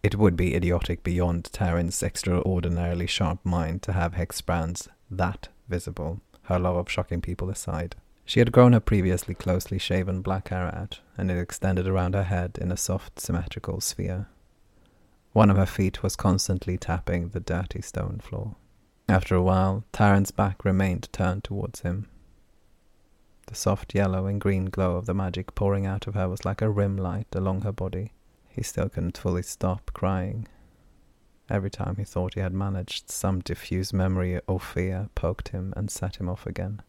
It 0.02 0.16
would 0.16 0.36
be 0.36 0.54
idiotic 0.54 1.02
beyond 1.02 1.44
Taryn's 1.52 2.02
extraordinarily 2.02 3.06
sharp 3.06 3.44
mind 3.44 3.82
to 3.82 3.92
have 3.92 4.14
hex 4.14 4.40
brands 4.40 4.88
that 5.10 5.48
visible. 5.68 6.20
her 6.44 6.58
love 6.58 6.76
of 6.76 6.90
shocking 6.90 7.20
people 7.20 7.48
aside. 7.48 7.94
She 8.24 8.40
had 8.40 8.52
grown 8.52 8.72
her 8.72 8.80
previously 8.80 9.34
closely 9.34 9.78
shaven 9.78 10.22
black 10.22 10.48
hair 10.48 10.74
out, 10.74 11.00
and 11.16 11.30
it 11.30 11.38
extended 11.38 11.86
around 11.86 12.14
her 12.14 12.24
head 12.24 12.58
in 12.60 12.72
a 12.72 12.76
soft, 12.76 13.20
symmetrical 13.20 13.80
sphere. 13.80 14.28
One 15.32 15.50
of 15.50 15.56
her 15.56 15.66
feet 15.66 16.02
was 16.02 16.16
constantly 16.16 16.76
tapping 16.76 17.28
the 17.28 17.40
dirty 17.40 17.82
stone 17.82 18.20
floor. 18.22 18.56
After 19.08 19.34
a 19.34 19.42
while, 19.42 19.84
Taryn's 19.92 20.30
back 20.30 20.64
remained 20.64 21.08
turned 21.12 21.44
towards 21.44 21.80
him. 21.80 22.08
The 23.46 23.54
soft 23.54 23.94
yellow 23.94 24.26
and 24.26 24.40
green 24.40 24.66
glow 24.66 24.96
of 24.96 25.06
the 25.06 25.14
magic 25.14 25.54
pouring 25.56 25.86
out 25.86 26.06
of 26.06 26.14
her 26.14 26.28
was 26.28 26.44
like 26.44 26.62
a 26.62 26.70
rim 26.70 26.96
light 26.96 27.34
along 27.34 27.62
her 27.62 27.72
body. 27.72 28.12
He 28.48 28.62
still 28.62 28.88
couldn't 28.88 29.18
fully 29.18 29.42
stop 29.42 29.90
crying. 29.92 30.46
Every 31.50 31.70
time 31.70 31.96
he 31.96 32.04
thought 32.04 32.34
he 32.34 32.40
had 32.40 32.54
managed, 32.54 33.10
some 33.10 33.40
diffuse 33.40 33.92
memory 33.92 34.40
or 34.46 34.60
fear 34.60 35.08
poked 35.16 35.48
him 35.48 35.74
and 35.76 35.90
set 35.90 36.16
him 36.16 36.28
off 36.28 36.46
again. 36.46 36.80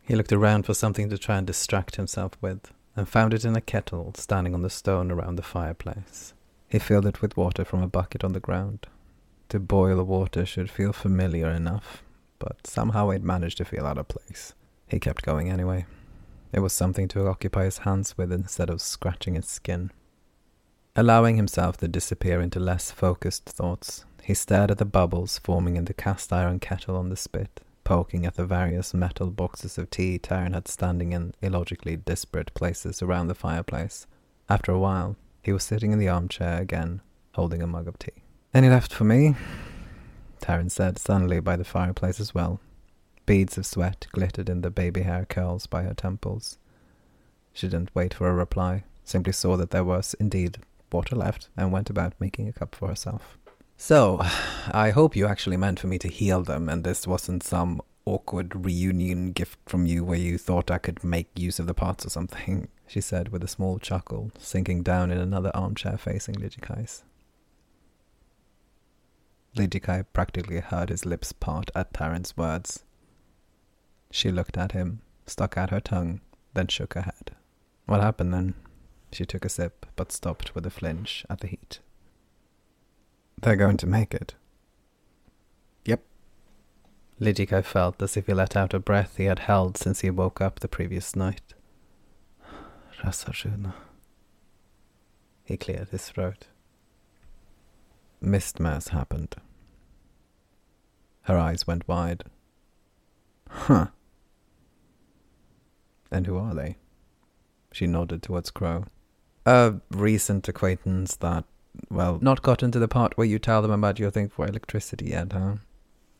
He 0.00 0.14
looked 0.14 0.32
around 0.32 0.64
for 0.64 0.74
something 0.74 1.10
to 1.10 1.18
try 1.18 1.36
and 1.36 1.46
distract 1.46 1.96
himself 1.96 2.38
with, 2.40 2.72
and 2.94 3.08
found 3.08 3.34
it 3.34 3.44
in 3.44 3.56
a 3.56 3.60
kettle 3.60 4.12
standing 4.16 4.54
on 4.54 4.62
the 4.62 4.70
stone 4.70 5.10
around 5.10 5.34
the 5.34 5.42
fireplace. 5.42 6.32
He 6.68 6.78
filled 6.78 7.06
it 7.06 7.20
with 7.20 7.36
water 7.36 7.64
from 7.64 7.82
a 7.82 7.88
bucket 7.88 8.22
on 8.22 8.32
the 8.32 8.40
ground. 8.40 8.86
To 9.48 9.58
boil 9.58 10.02
water 10.04 10.46
should 10.46 10.70
feel 10.70 10.92
familiar 10.92 11.50
enough, 11.50 12.02
but 12.38 12.66
somehow 12.66 13.10
it 13.10 13.22
managed 13.22 13.58
to 13.58 13.64
feel 13.64 13.86
out 13.86 13.98
of 13.98 14.08
place. 14.08 14.54
He 14.86 15.00
kept 15.00 15.22
going 15.22 15.50
anyway. 15.50 15.86
It 16.52 16.60
was 16.60 16.72
something 16.72 17.08
to 17.08 17.26
occupy 17.26 17.64
his 17.64 17.78
hands 17.78 18.16
with 18.16 18.32
instead 18.32 18.70
of 18.70 18.80
scratching 18.80 19.34
his 19.34 19.46
skin. 19.48 19.90
Allowing 20.98 21.36
himself 21.36 21.76
to 21.76 21.88
disappear 21.88 22.40
into 22.40 22.58
less 22.58 22.90
focused 22.90 23.44
thoughts, 23.44 24.06
he 24.22 24.32
stared 24.32 24.70
at 24.70 24.78
the 24.78 24.86
bubbles 24.86 25.38
forming 25.38 25.76
in 25.76 25.84
the 25.84 25.92
cast 25.92 26.32
iron 26.32 26.58
kettle 26.58 26.96
on 26.96 27.10
the 27.10 27.16
spit, 27.18 27.60
poking 27.84 28.24
at 28.24 28.36
the 28.36 28.46
various 28.46 28.94
metal 28.94 29.30
boxes 29.30 29.76
of 29.76 29.90
tea 29.90 30.18
Taryn 30.18 30.54
had 30.54 30.66
standing 30.66 31.12
in 31.12 31.34
illogically 31.42 31.96
disparate 31.96 32.54
places 32.54 33.02
around 33.02 33.26
the 33.26 33.34
fireplace. 33.34 34.06
After 34.48 34.72
a 34.72 34.78
while, 34.78 35.16
he 35.42 35.52
was 35.52 35.64
sitting 35.64 35.92
in 35.92 35.98
the 35.98 36.08
armchair 36.08 36.62
again, 36.62 37.02
holding 37.34 37.60
a 37.60 37.66
mug 37.66 37.88
of 37.88 37.98
tea. 37.98 38.22
Any 38.54 38.70
left 38.70 38.90
for 38.90 39.04
me? 39.04 39.34
Taryn 40.40 40.70
said 40.70 40.98
suddenly 40.98 41.40
by 41.40 41.56
the 41.56 41.64
fireplace 41.64 42.20
as 42.20 42.34
well, 42.34 42.58
Beads 43.26 43.58
of 43.58 43.66
sweat 43.66 44.06
glittered 44.12 44.48
in 44.48 44.62
the 44.62 44.70
baby 44.70 45.02
hair 45.02 45.26
curls 45.26 45.66
by 45.66 45.82
her 45.82 45.92
temples. 45.92 46.56
She 47.52 47.68
didn't 47.68 47.94
wait 47.94 48.14
for 48.14 48.30
a 48.30 48.34
reply, 48.34 48.84
simply 49.04 49.34
saw 49.34 49.58
that 49.58 49.72
there 49.72 49.84
was 49.84 50.14
indeed 50.18 50.58
water 50.92 51.16
left, 51.16 51.48
and 51.56 51.72
went 51.72 51.90
about 51.90 52.14
making 52.20 52.48
a 52.48 52.52
cup 52.52 52.74
for 52.74 52.88
herself. 52.88 53.38
So, 53.76 54.20
I 54.70 54.90
hope 54.90 55.16
you 55.16 55.26
actually 55.26 55.56
meant 55.56 55.80
for 55.80 55.86
me 55.86 55.98
to 55.98 56.08
heal 56.08 56.42
them, 56.42 56.68
and 56.68 56.84
this 56.84 57.06
wasn't 57.06 57.42
some 57.42 57.82
awkward 58.04 58.64
reunion 58.64 59.32
gift 59.32 59.58
from 59.66 59.86
you 59.86 60.04
where 60.04 60.18
you 60.18 60.38
thought 60.38 60.70
I 60.70 60.78
could 60.78 61.02
make 61.04 61.28
use 61.36 61.58
of 61.58 61.66
the 61.66 61.74
parts 61.74 62.06
or 62.06 62.10
something, 62.10 62.68
she 62.86 63.00
said 63.00 63.30
with 63.30 63.42
a 63.44 63.48
small 63.48 63.78
chuckle, 63.78 64.30
sinking 64.38 64.82
down 64.82 65.10
in 65.10 65.18
another 65.18 65.50
armchair 65.54 65.98
facing 65.98 66.36
Ligikai's. 66.36 67.02
Lijikai 69.56 70.04
practically 70.12 70.60
heard 70.60 70.90
his 70.90 71.06
lips 71.06 71.32
part 71.32 71.70
at 71.74 71.92
Taryn's 71.92 72.36
words, 72.36 72.84
she 74.10 74.30
looked 74.30 74.56
at 74.56 74.72
him, 74.72 75.02
stuck 75.26 75.56
out 75.58 75.70
her 75.70 75.80
tongue, 75.80 76.20
then 76.54 76.68
shook 76.68 76.94
her 76.94 77.02
head. 77.02 77.32
What 77.86 78.00
happened 78.00 78.32
then? 78.32 78.54
She 79.16 79.24
took 79.24 79.46
a 79.46 79.48
sip, 79.48 79.86
but 79.96 80.12
stopped 80.12 80.54
with 80.54 80.66
a 80.66 80.70
flinch 80.70 81.24
at 81.30 81.40
the 81.40 81.46
heat. 81.46 81.78
They're 83.40 83.56
going 83.56 83.78
to 83.78 83.86
make 83.86 84.12
it. 84.12 84.34
Yep. 85.86 86.02
Lijikai 87.18 87.64
felt 87.64 88.02
as 88.02 88.18
if 88.18 88.26
he 88.26 88.34
let 88.34 88.54
out 88.54 88.74
a 88.74 88.78
breath 88.78 89.16
he 89.16 89.24
had 89.24 89.38
held 89.38 89.78
since 89.78 90.00
he 90.00 90.10
woke 90.10 90.42
up 90.42 90.60
the 90.60 90.68
previous 90.68 91.16
night. 91.16 91.54
Rasashuna. 93.02 93.72
He 95.44 95.56
cleared 95.56 95.88
his 95.88 96.10
throat. 96.10 96.48
Mistmass 98.22 98.90
happened. 98.90 99.34
Her 101.22 101.38
eyes 101.38 101.66
went 101.66 101.88
wide. 101.88 102.24
Huh. 103.48 103.86
And 106.10 106.26
who 106.26 106.36
are 106.36 106.54
they? 106.54 106.76
She 107.72 107.86
nodded 107.86 108.22
towards 108.22 108.50
Crow. 108.50 108.84
A 109.46 109.74
recent 109.92 110.48
acquaintance 110.48 111.14
that, 111.16 111.44
well, 111.88 112.18
not 112.20 112.42
got 112.42 112.64
into 112.64 112.80
the 112.80 112.88
part 112.88 113.16
where 113.16 113.26
you 113.26 113.38
tell 113.38 113.62
them 113.62 113.70
about 113.70 114.00
your 114.00 114.10
thing 114.10 114.28
for 114.28 114.44
electricity 114.44 115.10
yet, 115.10 115.32
huh? 115.32 115.54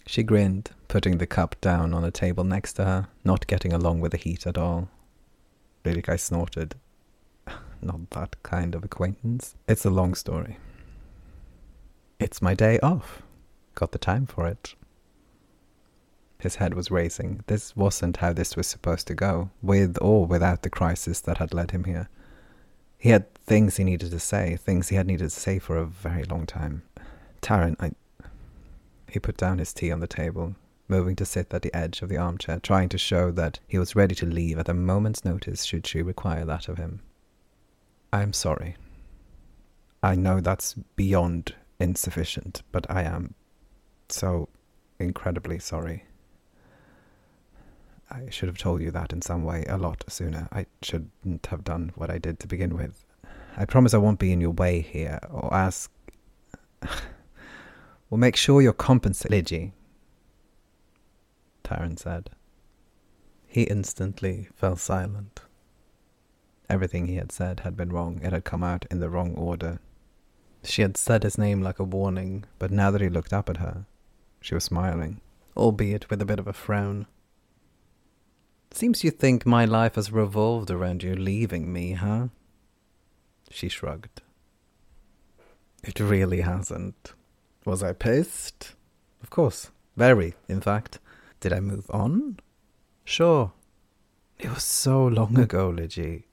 She 0.07 0.23
grinned, 0.23 0.71
putting 0.87 1.19
the 1.19 1.27
cup 1.27 1.61
down 1.61 1.93
on 1.93 2.05
a 2.05 2.13
table 2.13 2.45
next 2.45 2.75
to 2.75 2.85
her, 2.85 3.09
not 3.25 3.49
getting 3.49 3.73
along 3.73 3.99
with 3.99 4.13
the 4.13 4.19
heat 4.19 4.47
at 4.47 4.57
all. 4.57 4.89
Lidikai 5.85 6.21
snorted. 6.21 6.77
Not 7.83 8.11
that 8.11 8.41
kind 8.45 8.77
of 8.77 8.85
acquaintance. 8.85 9.57
It's 9.67 9.85
a 9.85 9.91
long 9.91 10.15
story. 10.15 10.59
It's 12.21 12.41
my 12.41 12.55
day 12.55 12.79
off. 12.81 13.23
Got 13.75 13.91
the 13.91 13.99
time 13.99 14.27
for 14.27 14.47
it. 14.47 14.75
His 16.39 16.57
head 16.57 16.75
was 16.75 16.91
racing. 16.91 17.43
This 17.49 17.75
wasn't 17.75 18.19
how 18.19 18.33
this 18.33 18.57
was 18.57 18.69
supposed 18.69 19.09
to 19.09 19.15
go, 19.15 19.51
with 19.63 19.99
or 20.01 20.27
without 20.27 20.63
the 20.63 20.71
crisis 20.71 21.21
that 21.23 21.39
had 21.39 21.53
led 21.53 21.73
him 21.73 21.85
here. 21.85 22.09
He 23.07 23.13
had 23.13 23.33
things 23.37 23.77
he 23.77 23.85
needed 23.85 24.11
to 24.11 24.19
say, 24.19 24.57
things 24.57 24.89
he 24.89 24.97
had 24.97 25.07
needed 25.07 25.23
to 25.23 25.31
say 25.31 25.61
for 25.61 25.77
a 25.77 25.87
very 25.87 26.25
long 26.25 26.45
time. 26.45 26.83
Taryn, 27.41 27.77
I. 27.79 27.93
He 29.09 29.21
put 29.21 29.37
down 29.37 29.59
his 29.59 29.73
tea 29.73 29.93
on 29.93 30.01
the 30.01 30.09
table, 30.09 30.57
moving 30.89 31.15
to 31.15 31.25
sit 31.25 31.55
at 31.55 31.63
the 31.63 31.73
edge 31.73 32.03
of 32.03 32.09
the 32.09 32.17
armchair, 32.17 32.59
trying 32.59 32.89
to 32.89 32.99
show 32.99 33.31
that 33.31 33.61
he 33.69 33.79
was 33.79 33.95
ready 33.95 34.17
to 34.17 34.27
leave 34.27 34.59
at 34.59 34.69
a 34.69 34.75
moment's 34.75 35.25
notice 35.25 35.63
should 35.63 35.87
she 35.87 36.03
require 36.03 36.45
that 36.47 36.69
of 36.69 36.79
him. 36.79 36.99
I 38.13 38.23
am 38.23 38.33
sorry. 38.33 38.75
I 40.03 40.17
know 40.17 40.41
that's 40.41 40.75
beyond 40.97 41.55
insufficient, 41.79 42.65
but 42.73 42.91
I 42.91 43.03
am 43.03 43.37
so 44.09 44.49
incredibly 44.99 45.61
sorry. 45.61 46.06
I 48.11 48.31
should 48.31 48.49
have 48.49 48.59
told 48.59 48.81
you 48.83 48.91
that 48.93 49.13
in 49.13 49.23
some 49.23 49.43
way 49.43 49.65
a 49.69 49.77
lot 49.77 50.05
sooner. 50.09 50.49
I 50.53 50.67
shouldn't 50.83 51.47
have 51.47 51.65
done 51.65 51.93
what 51.97 52.11
I 52.11 52.19
did 52.19 52.39
to 52.41 52.47
begin 52.47 52.77
with. 52.77 53.05
I 53.57 53.65
promise 53.65 53.95
I 53.95 53.99
won't 53.99 54.19
be 54.19 54.33
in 54.33 54.41
your 54.41 54.51
way 54.51 54.81
here, 54.81 55.19
or 55.31 55.53
ask. 55.53 55.91
we'll 58.11 58.19
make 58.19 58.37
sure 58.37 58.63
you're 58.63 58.73
compensated, 58.73 59.47
Ligi. 59.47 59.73
Taryn 61.65 61.99
said. 61.99 62.31
He 63.47 63.63
instantly 63.63 64.49
fell 64.55 64.77
silent. 64.77 65.41
Everything 66.69 67.07
he 67.07 67.17
had 67.17 67.33
said 67.33 67.61
had 67.61 67.77
been 67.77 67.91
wrong. 67.91 68.21
It 68.23 68.33
had 68.33 68.45
come 68.45 68.63
out 68.63 68.85
in 68.91 69.01
the 69.01 69.09
wrong 69.09 69.35
order. 69.35 69.81
She 70.63 70.83
had 70.83 70.97
said 70.97 71.23
his 71.23 71.39
name 71.39 71.63
like 71.63 71.79
a 71.79 71.85
warning, 71.85 72.45
but 72.59 72.71
now 72.71 72.91
that 72.91 73.01
he 73.01 73.09
looked 73.09 73.33
up 73.33 73.49
at 73.49 73.59
her, 73.59 73.87
she 74.41 74.55
was 74.55 74.65
smiling, 74.65 75.21
albeit 75.57 76.11
with 76.11 76.21
a 76.21 76.27
bit 76.27 76.39
of 76.39 76.47
a 76.47 76.53
frown. 76.53 77.07
Seems 78.77 79.03
you 79.03 79.11
think 79.11 79.47
my 79.47 79.65
life 79.65 79.95
has 79.95 80.13
revolved 80.13 80.71
around 80.71 81.03
you 81.03 81.17
leaving 81.17 81.73
me, 81.73 81.93
huh? 81.93 82.27
She 83.49 83.71
shrugged. 83.71 84.21
It 85.83 85.99
really 85.99 86.43
hasn't. 86.43 87.15
Was 87.65 87.83
I 87.83 87.95
pissed? 87.95 88.75
Of 89.23 89.31
course. 89.31 89.71
Very, 89.97 90.35
in 90.47 90.61
fact. 90.61 90.99
Did 91.41 91.55
I 91.55 91.61
move 91.61 91.87
on? 91.89 92.39
Sure. 93.03 93.53
It 94.39 94.51
was 94.51 94.65
so 94.65 95.07
long 95.07 95.39
ago, 95.39 95.71
Ligi. 95.71 96.25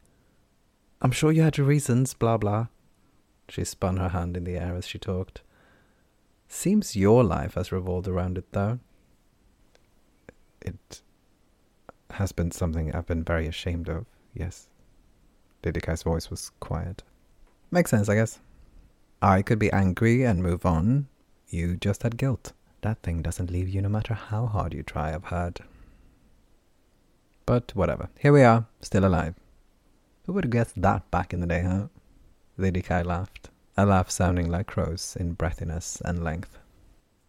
I'm 1.01 1.13
sure 1.13 1.32
you 1.32 1.43
had 1.43 1.58
your 1.58 1.67
reasons, 1.67 2.13
blah 2.13 2.36
blah. 2.36 2.67
She 3.47 3.63
spun 3.63 3.95
her 3.95 4.10
hand 4.10 4.36
in 4.36 4.43
the 4.43 4.58
air 4.58 4.75
as 4.75 4.86
she 4.86 4.99
talked. 4.99 5.43
Seems 6.49 6.93
your 6.93 7.23
life 7.23 7.53
has 7.53 7.71
revolved 7.71 8.10
around 8.10 8.38
it, 8.38 8.51
though. 8.51 8.79
It 10.62 11.01
has 12.13 12.32
been 12.32 12.52
something 12.52 12.93
I've 12.93 13.08
been 13.08 13.23
very 13.23 13.47
ashamed 13.47 13.89
of, 13.89 14.06
yes. 14.34 14.67
Didikai's 15.62 16.04
voice 16.04 16.30
was 16.30 16.52
quiet. 16.60 17.04
Makes 17.71 17.91
sense, 17.91 18.10
I 18.10 18.15
guess. 18.15 18.39
I 19.21 19.41
could 19.41 19.60
be 19.60 19.71
angry 19.71 20.23
and 20.23 20.43
move 20.43 20.65
on. 20.65 21.08
You 21.49 21.78
just 21.78 22.04
had 22.04 22.17
guilt. 22.17 22.54
That 22.82 23.02
thing 23.02 23.21
doesn't 23.21 23.52
leave 23.52 23.69
you 23.69 23.82
no 23.82 23.89
matter 23.89 24.13
how 24.13 24.45
hard 24.47 24.73
you 24.73 24.84
try, 24.84 25.13
I've 25.13 25.26
heard. 25.26 25.62
But 27.45 27.76
whatever. 27.76 28.10
Here 28.19 28.34
we 28.34 28.43
are, 28.43 28.65
still 28.82 29.06
alive. 29.06 29.36
Who 30.26 30.34
would 30.34 30.43
have 30.43 30.52
guessed 30.52 30.82
that 30.82 31.10
back 31.12 31.34
in 31.34 31.39
the 31.39 31.47
day, 31.47 31.62
huh? 31.62 31.88
Lidikai 32.60 33.06
laughed, 33.06 33.49
a 33.76 33.86
laugh 33.86 34.12
sounding 34.12 34.49
like 34.49 34.67
Crow's 34.67 35.17
in 35.19 35.36
breathiness 35.36 36.02
and 36.02 36.23
length. 36.23 36.60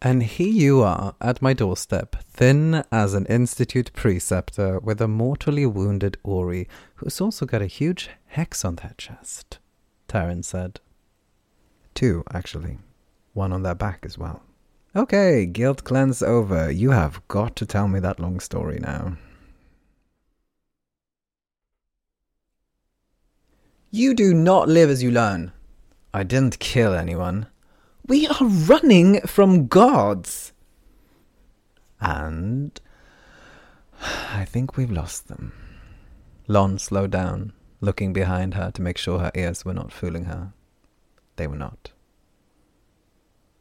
And 0.06 0.22
here 0.22 0.52
you 0.52 0.82
are 0.82 1.14
at 1.18 1.40
my 1.40 1.54
doorstep, 1.54 2.16
thin 2.24 2.84
as 2.92 3.14
an 3.14 3.24
institute 3.24 3.90
preceptor 3.94 4.78
with 4.78 5.00
a 5.00 5.08
mortally 5.08 5.64
wounded 5.64 6.18
Ori, 6.22 6.68
who's 6.96 7.22
also 7.22 7.46
got 7.46 7.62
a 7.62 7.66
huge 7.66 8.10
hex 8.26 8.66
on 8.66 8.76
their 8.76 8.92
chest, 8.98 9.60
Taryn 10.06 10.44
said. 10.44 10.80
Two, 11.94 12.22
actually. 12.34 12.76
One 13.32 13.50
on 13.50 13.62
their 13.62 13.74
back 13.74 14.00
as 14.04 14.18
well. 14.18 14.42
Okay, 14.94 15.46
guilt 15.46 15.84
cleanse 15.84 16.22
over. 16.22 16.70
You 16.70 16.90
have 16.90 17.26
got 17.28 17.56
to 17.56 17.64
tell 17.64 17.88
me 17.88 17.98
that 18.00 18.20
long 18.20 18.40
story 18.40 18.80
now. 18.80 19.16
You 23.90 24.12
do 24.12 24.34
not 24.34 24.68
live 24.68 24.90
as 24.90 25.02
you 25.02 25.10
learn. 25.10 25.52
I 26.12 26.24
didn't 26.24 26.58
kill 26.58 26.92
anyone. 26.92 27.46
We 28.06 28.26
are 28.26 28.44
running 28.44 29.20
from 29.22 29.66
gods. 29.66 30.52
And 32.00 32.78
I 34.00 34.44
think 34.44 34.76
we've 34.76 34.90
lost 34.90 35.28
them. 35.28 35.52
Lon 36.46 36.78
slowed 36.78 37.10
down, 37.10 37.54
looking 37.80 38.12
behind 38.12 38.54
her 38.54 38.70
to 38.72 38.82
make 38.82 38.98
sure 38.98 39.20
her 39.20 39.32
ears 39.34 39.64
were 39.64 39.72
not 39.72 39.92
fooling 39.92 40.26
her. 40.26 40.52
They 41.36 41.46
were 41.46 41.56
not. 41.56 41.92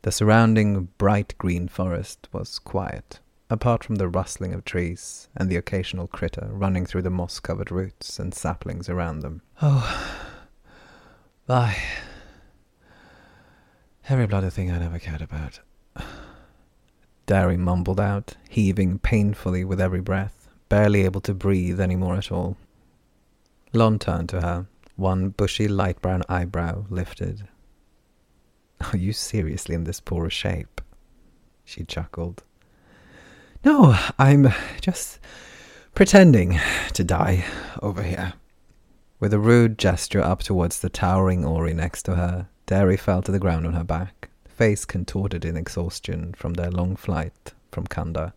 The 0.02 0.12
surrounding 0.12 0.90
bright 0.98 1.34
green 1.38 1.70
forest 1.70 2.28
was 2.34 2.60
quiet, 2.60 3.22
apart 3.50 3.86
from 3.86 3.96
the 3.96 4.10
rustling 4.10 4.54
of 4.54 4.66
trees 4.66 5.30
and 5.38 5.50
the 5.50 5.56
occasional 5.56 6.08
critter 6.08 6.50
running 6.52 6.86
through 6.86 7.04
the 7.04 7.10
moss 7.10 7.40
covered 7.40 7.72
roots 7.72 8.20
and 8.20 8.34
saplings 8.34 8.90
around 8.90 9.22
them. 9.22 9.42
Oh, 9.62 10.20
bye. 11.48 11.78
Every 14.10 14.28
bloody 14.28 14.50
thing 14.50 14.70
I 14.70 14.80
never 14.80 15.00
cared 15.00 15.22
about. 15.22 15.62
Derry 17.26 17.56
mumbled 17.56 18.02
out, 18.02 18.36
heaving 18.50 19.00
painfully 19.00 19.64
with 19.64 19.80
every 19.80 20.02
breath, 20.02 20.50
barely 20.68 21.04
able 21.06 21.22
to 21.22 21.34
breathe 21.34 21.80
any 21.80 21.96
more 21.96 22.16
at 22.16 22.32
all. 22.32 22.58
Lon 23.72 23.98
turned 23.98 24.28
to 24.30 24.42
her, 24.42 24.68
one 24.98 25.30
bushy 25.30 25.70
light 25.70 26.02
brown 26.02 26.24
eyebrow 26.28 26.86
lifted. 26.90 27.48
Are 28.94 28.98
you 28.98 29.14
seriously 29.14 29.74
in 29.74 29.86
this 29.86 30.02
poor 30.02 30.30
shape? 30.30 30.82
She 31.64 31.86
chuckled. 31.86 32.44
No, 33.64 33.98
I'm 34.20 34.54
just 34.82 35.20
pretending 35.96 36.60
to 36.92 37.04
die 37.06 37.46
over 37.82 38.04
here. 38.04 38.34
With 39.22 39.34
a 39.34 39.40
rude 39.40 39.80
gesture 39.80 40.22
up 40.22 40.40
towards 40.44 40.82
the 40.82 40.90
towering 40.90 41.46
Ori 41.46 41.74
next 41.74 42.04
to 42.04 42.16
her, 42.16 42.50
Derry 42.66 42.98
fell 42.98 43.22
to 43.22 43.32
the 43.32 43.40
ground 43.40 43.66
on 43.66 43.74
her 43.74 43.84
back, 43.84 44.30
face 44.48 44.86
contorted 44.86 45.44
in 45.46 45.58
exhaustion 45.58 46.34
from 46.34 46.54
their 46.54 46.72
long 46.72 46.96
flight 46.96 47.54
from 47.72 47.86
Kanda. 47.88 48.34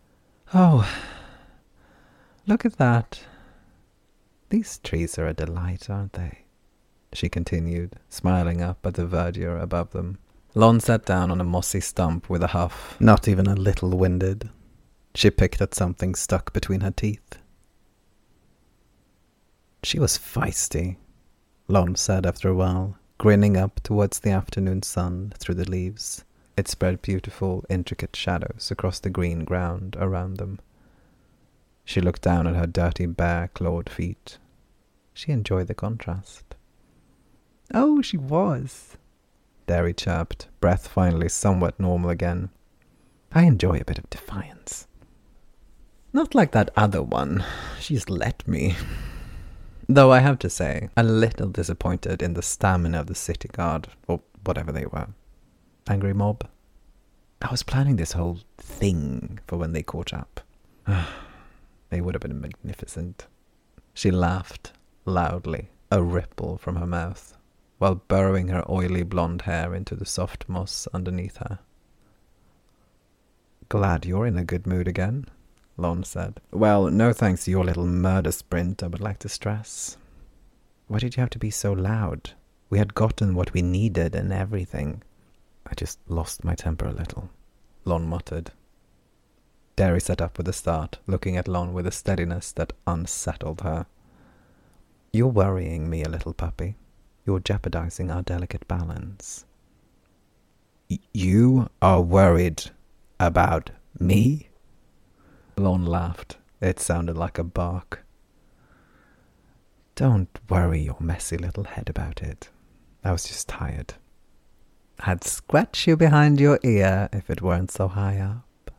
Oh, 0.53 0.89
look 2.45 2.65
at 2.65 2.77
that. 2.77 3.21
These 4.49 4.79
trees 4.79 5.17
are 5.17 5.27
a 5.27 5.33
delight, 5.33 5.89
aren't 5.89 6.13
they? 6.13 6.45
She 7.13 7.29
continued, 7.29 7.95
smiling 8.09 8.61
up 8.61 8.85
at 8.85 8.95
the 8.95 9.05
verdure 9.05 9.57
above 9.61 9.91
them. 9.91 10.17
Lon 10.53 10.79
sat 10.79 11.05
down 11.05 11.31
on 11.31 11.39
a 11.39 11.45
mossy 11.45 11.79
stump 11.79 12.29
with 12.29 12.43
a 12.43 12.47
huff, 12.47 12.97
not 12.99 13.27
even 13.27 13.47
a 13.47 13.55
little 13.55 13.89
winded. 13.97 14.49
She 15.15 15.29
picked 15.29 15.61
at 15.61 15.75
something 15.75 16.15
stuck 16.15 16.53
between 16.53 16.81
her 16.81 16.91
teeth. 16.91 17.37
She 19.83 19.99
was 19.99 20.17
feisty, 20.17 20.97
Lon 21.67 21.95
said 21.95 22.25
after 22.25 22.49
a 22.49 22.55
while, 22.55 22.97
grinning 23.17 23.57
up 23.57 23.79
towards 23.81 24.19
the 24.19 24.29
afternoon 24.29 24.83
sun 24.83 25.33
through 25.37 25.55
the 25.55 25.69
leaves. 25.69 26.23
It 26.55 26.67
spread 26.67 27.01
beautiful, 27.01 27.63
intricate 27.69 28.15
shadows 28.15 28.69
across 28.71 28.99
the 28.99 29.09
green 29.09 29.43
ground 29.43 29.95
around 29.99 30.37
them. 30.37 30.59
She 31.85 32.01
looked 32.01 32.21
down 32.21 32.47
at 32.47 32.55
her 32.55 32.67
dirty, 32.67 33.05
bare 33.05 33.49
clawed 33.53 33.89
feet. 33.89 34.37
She 35.13 35.31
enjoyed 35.31 35.67
the 35.67 35.73
contrast. 35.73 36.55
Oh, 37.73 38.01
she 38.01 38.17
was, 38.17 38.97
Derry 39.67 39.93
chirped, 39.93 40.47
breath 40.61 40.87
finally 40.87 41.27
somewhat 41.27 41.79
normal 41.79 42.09
again. 42.09 42.49
I 43.33 43.43
enjoy 43.43 43.77
a 43.77 43.85
bit 43.85 43.99
of 43.99 44.09
defiance. 44.09 44.87
Not 46.13 46.33
like 46.33 46.51
that 46.51 46.71
other 46.77 47.03
one. 47.03 47.43
She's 47.79 48.09
let 48.09 48.47
me. 48.47 48.75
Though 49.89 50.11
I 50.11 50.19
have 50.19 50.37
to 50.39 50.49
say, 50.49 50.89
a 50.97 51.03
little 51.03 51.47
disappointed 51.47 52.21
in 52.21 52.33
the 52.33 52.41
stamina 52.41 52.99
of 52.99 53.07
the 53.07 53.15
city 53.15 53.47
guard, 53.47 53.87
or 54.05 54.19
whatever 54.43 54.73
they 54.73 54.85
were. 54.85 55.07
Angry 55.87 56.13
mob. 56.13 56.45
I 57.41 57.49
was 57.49 57.63
planning 57.63 57.95
this 57.95 58.11
whole 58.11 58.39
thing 58.57 59.39
for 59.47 59.57
when 59.57 59.71
they 59.71 59.83
caught 59.83 60.13
up. 60.13 60.41
it 61.91 62.01
would 62.01 62.15
have 62.15 62.21
been 62.21 62.41
magnificent. 62.41 63.27
She 63.93 64.11
laughed 64.11 64.73
loudly, 65.05 65.69
a 65.89 66.03
ripple 66.03 66.57
from 66.57 66.75
her 66.75 66.87
mouth, 66.87 67.37
while 67.77 67.95
burrowing 67.95 68.49
her 68.49 68.69
oily 68.69 69.03
blonde 69.03 69.43
hair 69.43 69.73
into 69.73 69.95
the 69.95 70.05
soft 70.05 70.49
moss 70.49 70.89
underneath 70.93 71.37
her. 71.37 71.59
Glad 73.69 74.05
you're 74.05 74.27
in 74.27 74.37
a 74.37 74.43
good 74.43 74.67
mood 74.67 74.87
again, 74.87 75.27
Lon 75.77 76.03
said. 76.03 76.41
Well, 76.51 76.89
no 76.89 77.13
thanks 77.13 77.45
to 77.45 77.51
your 77.51 77.63
little 77.63 77.85
murder 77.85 78.31
sprint, 78.31 78.83
I 78.83 78.87
would 78.87 79.01
like 79.01 79.19
to 79.19 79.29
stress. 79.29 79.97
Why 80.87 80.99
did 80.99 81.15
you 81.15 81.21
have 81.21 81.29
to 81.31 81.39
be 81.39 81.51
so 81.51 81.71
loud? 81.73 82.31
We 82.69 82.79
had 82.79 82.95
gotten 82.95 83.35
what 83.35 83.53
we 83.53 83.61
needed 83.61 84.15
and 84.15 84.33
everything. 84.33 85.03
I 85.65 85.75
just 85.75 85.99
lost 86.07 86.43
my 86.43 86.55
temper 86.55 86.85
a 86.85 86.93
little, 86.93 87.29
Lon 87.85 88.07
muttered. 88.07 88.51
Derry 89.75 89.99
sat 90.01 90.21
up 90.21 90.37
with 90.37 90.47
a 90.47 90.53
start, 90.53 90.97
looking 91.05 91.37
at 91.37 91.47
Lon 91.47 91.73
with 91.73 91.85
a 91.85 91.91
steadiness 91.91 92.51
that 92.53 92.73
unsettled 92.87 93.61
her. 93.61 93.85
You're 95.13 95.27
worrying 95.27 95.89
me 95.89 96.03
a 96.03 96.09
little, 96.09 96.33
puppy. 96.33 96.75
You're 97.25 97.39
jeopardizing 97.39 98.09
our 98.09 98.23
delicate 98.23 98.67
balance. 98.67 99.45
You 101.13 101.69
are 101.81 102.01
worried 102.01 102.71
about 103.19 103.71
me? 103.99 104.46
Lon 105.57 105.85
laughed. 105.85 106.37
It 106.61 106.79
sounded 106.79 107.17
like 107.17 107.37
a 107.37 107.43
bark. 107.43 108.05
Don't 109.95 110.29
worry 110.49 110.81
your 110.81 110.97
messy 110.99 111.37
little 111.37 111.63
head 111.63 111.89
about 111.89 112.21
it. 112.21 112.49
I 113.03 113.11
was 113.11 113.25
just 113.25 113.49
tired. 113.49 113.95
I'd 114.99 115.23
scratch 115.23 115.87
you 115.87 115.95
behind 115.95 116.39
your 116.39 116.59
ear 116.63 117.09
if 117.11 117.29
it 117.29 117.41
weren't 117.41 117.71
so 117.71 117.87
high 117.87 118.19
up. 118.19 118.71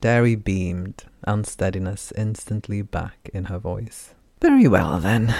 Derry 0.00 0.36
beamed, 0.36 1.04
unsteadiness 1.24 2.12
instantly 2.16 2.82
back 2.82 3.30
in 3.34 3.46
her 3.46 3.58
voice. 3.58 4.14
Very 4.40 4.68
well, 4.68 4.98
then. 5.00 5.34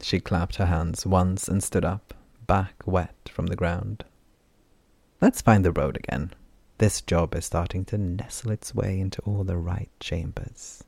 She 0.00 0.20
clapped 0.20 0.56
her 0.56 0.66
hands 0.66 1.04
once 1.04 1.48
and 1.48 1.62
stood 1.62 1.84
up, 1.84 2.14
back 2.46 2.74
wet 2.86 3.28
from 3.30 3.46
the 3.46 3.56
ground. 3.56 4.04
Let's 5.20 5.42
find 5.42 5.64
the 5.64 5.72
road 5.72 5.96
again. 5.96 6.32
This 6.78 7.00
job 7.00 7.34
is 7.34 7.46
starting 7.46 7.86
to 7.86 7.96
nestle 7.96 8.50
its 8.50 8.74
way 8.74 9.00
into 9.00 9.22
all 9.22 9.44
the 9.44 9.56
right 9.56 9.88
chambers. 9.98 10.84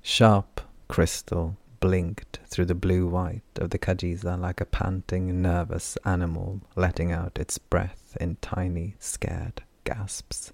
Sharp 0.00 0.60
crystal 0.88 1.56
blinked 1.80 2.38
through 2.46 2.66
the 2.66 2.74
blue 2.76 3.08
white 3.08 3.42
of 3.56 3.70
the 3.70 3.78
Kajiza 3.78 4.38
like 4.38 4.60
a 4.60 4.64
panting, 4.64 5.42
nervous 5.42 5.96
animal 6.04 6.60
letting 6.76 7.10
out 7.10 7.38
its 7.38 7.58
breath 7.58 8.16
in 8.20 8.36
tiny, 8.40 8.94
scared 9.00 9.62
gasps. 9.82 10.52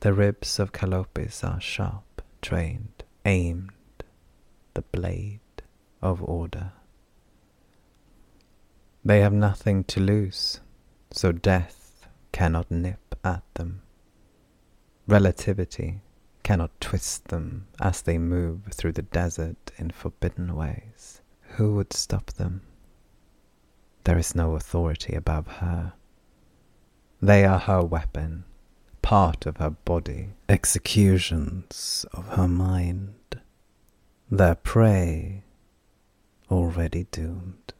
The 0.00 0.14
ribs 0.14 0.58
of 0.58 0.72
Kalopis 0.72 1.44
are 1.44 1.60
sharp, 1.60 2.22
trained, 2.40 3.04
aimed, 3.26 3.72
the 4.72 4.82
blade 4.82 5.40
of 6.00 6.22
order. 6.22 6.72
They 9.08 9.20
have 9.20 9.32
nothing 9.32 9.84
to 9.84 10.00
lose, 10.00 10.60
so 11.10 11.32
death 11.32 12.06
cannot 12.30 12.70
nip 12.70 13.14
at 13.24 13.42
them. 13.54 13.80
Relativity 15.06 16.02
cannot 16.42 16.78
twist 16.78 17.28
them 17.28 17.68
as 17.80 18.02
they 18.02 18.18
move 18.18 18.64
through 18.70 18.92
the 18.92 19.08
desert 19.08 19.72
in 19.78 19.92
forbidden 19.92 20.54
ways. 20.54 21.22
Who 21.56 21.74
would 21.76 21.94
stop 21.94 22.34
them? 22.34 22.60
There 24.04 24.18
is 24.18 24.34
no 24.34 24.56
authority 24.56 25.14
above 25.14 25.46
her. 25.46 25.94
They 27.22 27.46
are 27.46 27.60
her 27.60 27.80
weapon, 27.80 28.44
part 29.00 29.46
of 29.46 29.56
her 29.56 29.70
body, 29.70 30.34
executions 30.50 32.04
of 32.12 32.28
her 32.36 32.46
mind, 32.46 33.40
their 34.30 34.54
prey 34.54 35.44
already 36.50 37.06
doomed. 37.10 37.72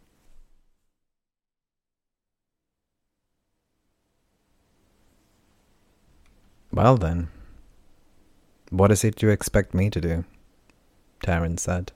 Well 6.78 6.96
then, 6.96 7.26
what 8.70 8.92
is 8.92 9.02
it 9.02 9.20
you 9.20 9.30
expect 9.30 9.74
me 9.74 9.90
to 9.90 10.00
do? 10.00 10.24
Taryn 11.24 11.58
said. 11.58 11.90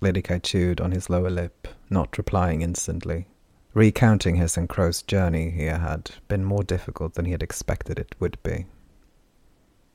Lidikai 0.00 0.42
chewed 0.42 0.80
on 0.80 0.92
his 0.92 1.10
lower 1.10 1.28
lip, 1.28 1.68
not 1.90 2.16
replying 2.16 2.62
instantly. 2.62 3.26
Recounting 3.74 4.36
his 4.36 4.56
engrossed 4.56 5.06
journey 5.06 5.50
here 5.50 5.76
had 5.76 6.12
been 6.28 6.46
more 6.46 6.62
difficult 6.62 7.12
than 7.12 7.26
he 7.26 7.32
had 7.32 7.42
expected 7.42 7.98
it 7.98 8.14
would 8.18 8.42
be. 8.42 8.64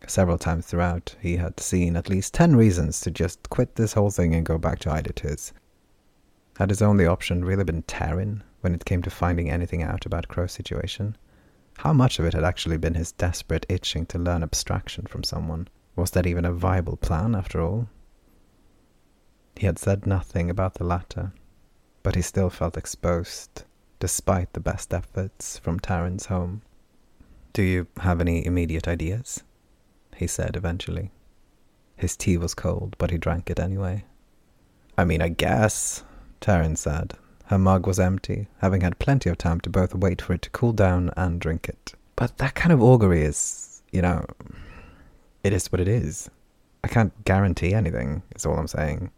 Several 0.05 0.37
times 0.37 0.67
throughout, 0.67 1.15
he 1.19 1.37
had 1.37 1.59
seen 1.59 1.95
at 1.95 2.09
least 2.09 2.35
ten 2.35 2.55
reasons 2.55 3.01
to 3.01 3.09
just 3.09 3.49
quit 3.49 3.75
this 3.75 3.93
whole 3.93 4.11
thing 4.11 4.35
and 4.35 4.45
go 4.45 4.59
back 4.59 4.77
to 4.81 4.89
Eidertis. 4.89 5.51
Had 6.59 6.69
his 6.69 6.83
only 6.83 7.07
option 7.07 7.43
really 7.43 7.63
been 7.63 7.81
Taryn? 7.81 8.43
when 8.61 8.75
it 8.75 8.85
came 8.85 9.01
to 9.01 9.09
finding 9.09 9.49
anything 9.49 9.81
out 9.81 10.05
about 10.05 10.27
Crow's 10.27 10.51
situation. 10.51 11.17
How 11.77 11.93
much 11.93 12.17
of 12.17 12.25
it 12.25 12.33
had 12.33 12.43
actually 12.43 12.77
been 12.77 12.95
his 12.95 13.11
desperate 13.11 13.65
itching 13.69 14.05
to 14.07 14.17
learn 14.17 14.43
abstraction 14.43 15.05
from 15.05 15.23
someone? 15.23 15.67
Was 15.95 16.11
that 16.11 16.25
even 16.25 16.43
a 16.43 16.51
viable 16.51 16.97
plan, 16.97 17.35
after 17.35 17.61
all? 17.61 17.87
He 19.55 19.65
had 19.65 19.79
said 19.79 20.05
nothing 20.05 20.49
about 20.49 20.75
the 20.75 20.83
latter, 20.83 21.33
but 22.03 22.15
he 22.15 22.21
still 22.21 22.49
felt 22.49 22.77
exposed, 22.77 23.63
despite 23.99 24.53
the 24.53 24.59
best 24.59 24.93
efforts 24.93 25.59
from 25.59 25.79
Taryn's 25.79 26.27
home. 26.27 26.61
Do 27.53 27.61
you 27.63 27.87
have 27.97 28.21
any 28.21 28.45
immediate 28.45 28.87
ideas? 28.87 29.43
He 30.15 30.27
said 30.27 30.55
eventually. 30.55 31.11
His 31.95 32.15
tea 32.15 32.37
was 32.37 32.53
cold, 32.53 32.95
but 32.97 33.11
he 33.11 33.17
drank 33.17 33.49
it 33.49 33.59
anyway. 33.59 34.05
I 34.97 35.05
mean, 35.05 35.21
I 35.21 35.29
guess, 35.29 36.03
Taryn 36.41 36.77
said. 36.77 37.13
Her 37.47 37.57
mug 37.57 37.87
was 37.87 37.99
empty, 37.99 38.47
having 38.59 38.81
had 38.81 38.99
plenty 38.99 39.29
of 39.29 39.37
time 39.37 39.59
to 39.61 39.69
both 39.69 39.95
wait 39.95 40.21
for 40.21 40.33
it 40.33 40.41
to 40.43 40.49
cool 40.49 40.73
down 40.73 41.11
and 41.17 41.39
drink 41.39 41.67
it. 41.69 41.93
But 42.15 42.37
that 42.37 42.55
kind 42.55 42.71
of 42.71 42.81
augury 42.81 43.23
is, 43.23 43.81
you 43.91 44.01
know, 44.01 44.25
it 45.43 45.53
is 45.53 45.71
what 45.71 45.81
it 45.81 45.87
is. 45.87 46.29
I 46.83 46.87
can't 46.87 47.13
guarantee 47.25 47.73
anything, 47.73 48.23
is 48.35 48.45
all 48.45 48.57
I'm 48.57 48.67
saying. 48.67 49.11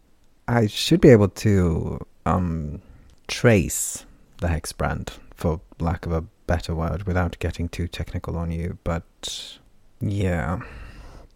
I 0.48 0.66
should 0.66 1.00
be 1.00 1.10
able 1.10 1.28
to, 1.28 2.04
um, 2.26 2.82
trace 3.28 4.06
the 4.38 4.48
hex 4.48 4.72
brand, 4.72 5.12
for 5.34 5.60
lack 5.78 6.06
of 6.06 6.12
a 6.12 6.24
better 6.46 6.74
word, 6.74 7.04
without 7.04 7.38
getting 7.38 7.68
too 7.68 7.88
technical 7.88 8.36
on 8.36 8.50
you, 8.50 8.78
but 8.84 9.58
yeah 10.00 10.60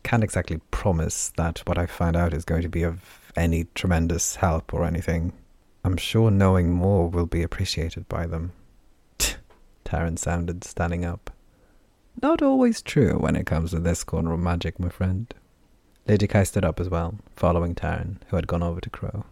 can't 0.04 0.22
exactly 0.22 0.60
promise 0.70 1.30
that 1.36 1.60
what 1.66 1.78
I 1.78 1.86
find 1.86 2.14
out 2.14 2.32
is 2.32 2.44
going 2.44 2.62
to 2.62 2.68
be 2.68 2.84
of 2.84 3.32
any 3.34 3.64
tremendous 3.74 4.36
help 4.36 4.72
or 4.72 4.84
anything. 4.84 5.32
I'm 5.86 5.98
sure 5.98 6.30
knowing 6.30 6.72
more 6.72 7.10
will 7.10 7.26
be 7.26 7.42
appreciated 7.42 8.08
by 8.08 8.26
them. 8.26 8.52
Taryn 9.84 10.18
sounded, 10.18 10.64
standing 10.64 11.04
up. 11.04 11.30
Not 12.22 12.40
always 12.40 12.80
true 12.80 13.18
when 13.18 13.36
it 13.36 13.44
comes 13.44 13.72
to 13.72 13.80
this 13.80 14.02
corner 14.02 14.32
of 14.32 14.40
magic, 14.40 14.80
my 14.80 14.88
friend. 14.88 15.32
Lady 16.08 16.26
Kai 16.26 16.44
stood 16.44 16.64
up 16.64 16.80
as 16.80 16.88
well, 16.88 17.16
following 17.36 17.74
Taryn, 17.74 18.16
who 18.28 18.36
had 18.36 18.46
gone 18.46 18.62
over 18.62 18.80
to 18.80 18.88
Crow. 18.88 19.26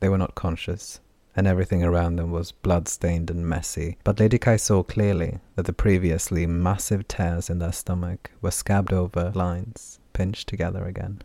They 0.00 0.08
were 0.08 0.16
not 0.16 0.34
conscious, 0.34 1.00
and 1.36 1.46
everything 1.46 1.84
around 1.84 2.16
them 2.16 2.30
was 2.30 2.52
blood-stained 2.52 3.30
and 3.30 3.46
messy, 3.46 3.98
but 4.04 4.18
Lady 4.18 4.38
Kai 4.38 4.56
saw 4.56 4.82
clearly 4.82 5.40
that 5.56 5.66
the 5.66 5.74
previously 5.74 6.46
massive 6.46 7.06
tears 7.06 7.50
in 7.50 7.58
their 7.58 7.72
stomach 7.72 8.30
were 8.40 8.50
scabbed 8.50 8.94
over 8.94 9.30
lines, 9.34 10.00
pinched 10.14 10.48
together 10.48 10.86
again. 10.86 11.20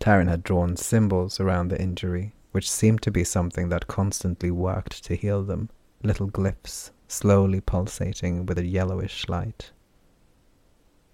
Taryn 0.00 0.28
had 0.28 0.42
drawn 0.42 0.76
symbols 0.76 1.38
around 1.38 1.68
the 1.68 1.80
injury, 1.80 2.34
which 2.52 2.70
seemed 2.70 3.02
to 3.02 3.10
be 3.10 3.24
something 3.24 3.68
that 3.68 3.86
constantly 3.86 4.50
worked 4.50 5.04
to 5.04 5.14
heal 5.14 5.42
them, 5.42 5.68
little 6.02 6.30
glyphs 6.30 6.90
slowly 7.12 7.60
pulsating 7.60 8.46
with 8.46 8.58
a 8.58 8.64
yellowish 8.64 9.28
light. 9.28 9.70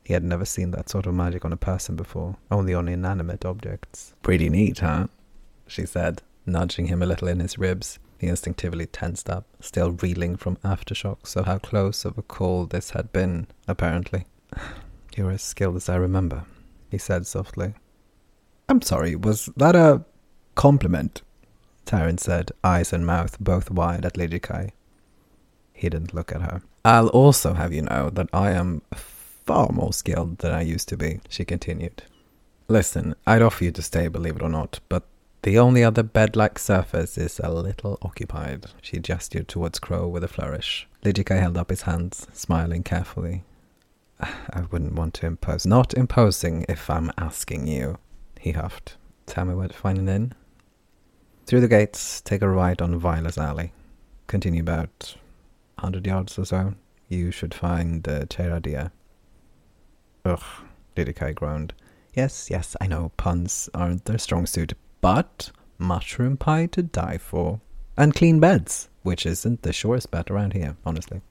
He 0.05 0.14
had 0.14 0.22
never 0.22 0.44
seen 0.44 0.70
that 0.70 0.88
sort 0.88 1.07
of 1.07 1.14
magic 1.14 1.44
on 1.44 1.53
a 1.53 1.57
person 1.57 1.96
before, 1.96 2.37
only 2.51 2.72
on 2.72 2.88
inanimate 2.88 3.44
objects. 3.44 4.14
Pretty 4.22 4.48
neat, 4.48 4.79
huh? 4.79 5.09
she 5.66 5.85
said, 5.85 6.22
nudging 6.46 6.87
him 6.87 7.03
a 7.03 7.07
little 7.07 7.29
in 7.29 7.40
his 7.40 7.59
ribs. 7.59 7.98
He 8.18 8.29
instinctively 8.29 8.87
tensed 8.87 9.29
up, 9.29 9.44
still 9.61 9.92
reeling 9.92 10.37
from 10.37 10.57
aftershocks 10.57 11.37
of 11.37 11.46
how 11.46 11.59
close 11.59 12.05
of 12.05 12.16
a 12.16 12.22
call 12.22 12.66
this 12.66 12.90
had 12.90 13.12
been, 13.12 13.48
apparently. 13.66 14.24
You're 15.16 15.33
as 15.33 15.42
skilled 15.42 15.77
as 15.77 15.88
I 15.88 15.96
remember, 15.96 16.44
he 16.90 16.98
said 16.98 17.27
softly. 17.27 17.74
I'm 18.68 18.83
sorry, 18.83 19.16
was 19.16 19.51
that 19.57 19.74
a 19.74 20.05
compliment? 20.55 21.22
Taryn 21.88 22.20
said, 22.20 22.53
eyes 22.62 22.92
and 22.92 23.07
mouth 23.07 23.38
both 23.40 23.70
wide 23.70 24.05
at 24.05 24.18
Lady 24.18 24.38
Kai. 24.38 24.72
He 25.72 25.88
didn't 25.88 26.12
look 26.12 26.33
at 26.33 26.42
her. 26.42 26.61
I'll 26.85 27.09
also 27.09 27.55
have 27.55 27.72
you 27.72 27.81
know 27.81 28.11
that 28.11 28.29
I 28.31 28.51
am 28.51 28.83
far 28.94 29.70
more 29.72 29.94
skilled 29.94 30.38
than 30.38 30.53
I 30.53 30.61
used 30.61 30.88
to 30.90 30.98
be, 30.98 31.20
she 31.31 31.46
continued. 31.46 32.03
Listen, 32.68 33.14
I'd 33.27 33.40
offer 33.40 33.64
you 33.64 33.72
to 33.72 33.81
stay, 33.81 34.09
believe 34.09 34.37
it 34.37 34.42
or 34.42 34.51
not, 34.51 34.81
but 34.90 35.05
the 35.42 35.59
only 35.59 35.83
other 35.83 36.03
bed-like 36.03 36.59
surface 36.59 37.16
is 37.16 37.40
a 37.42 37.51
little 37.51 37.96
occupied. 38.03 38.66
She 38.83 38.98
gestured 38.98 39.48
towards 39.48 39.79
Crow 39.79 40.07
with 40.09 40.22
a 40.22 40.29
flourish. 40.29 40.87
Lidika 41.03 41.40
held 41.40 41.57
up 41.57 41.70
his 41.70 41.83
hands, 41.83 42.27
smiling 42.35 42.83
carefully. 42.83 43.44
Ah, 44.20 44.37
I 44.51 44.61
wouldn't 44.70 44.92
want 44.92 45.14
to 45.14 45.27
impose. 45.27 45.64
Not 45.64 45.94
imposing 45.94 46.66
if 46.68 46.90
I'm 46.90 47.11
asking 47.16 47.66
you, 47.66 47.96
he 48.38 48.53
huffed. 48.53 48.98
Tell 49.24 49.46
me 49.46 49.55
where 49.55 49.68
to 49.68 49.74
find 49.74 49.96
an 49.96 50.09
inn. 50.09 50.35
Through 51.48 51.62
the 51.62 51.68
gates, 51.68 52.20
take 52.20 52.42
a 52.42 52.48
right 52.50 52.78
on 52.78 52.98
Viola's 52.98 53.38
Alley. 53.38 53.72
Continue 54.26 54.61
about 54.61 55.16
a 55.78 55.80
hundred 55.80 56.06
yards 56.06 56.38
or 56.38 56.44
so. 56.44 56.74
You 57.08 57.30
should 57.30 57.54
find 57.54 58.06
uh, 58.06 58.26
Cheradia. 58.26 58.90
Ugh, 60.26 60.42
Lidikai 60.94 61.34
groaned. 61.34 61.72
Yes, 62.12 62.48
yes, 62.50 62.76
I 62.82 62.87
know 62.87 63.12
puns 63.16 63.70
aren't 63.72 64.04
their 64.04 64.18
strong 64.18 64.44
suit, 64.44 64.74
but 65.00 65.50
mushroom 65.78 66.37
pie 66.37 66.66
to 66.66 66.82
die 66.82 67.16
for. 67.16 67.62
And 67.96 68.14
clean 68.14 68.40
beds, 68.40 68.90
which 69.02 69.24
isn't 69.24 69.62
the 69.62 69.72
surest 69.72 70.11
bet 70.11 70.30
around 70.30 70.52
here, 70.52 70.76
honestly. 70.84 71.22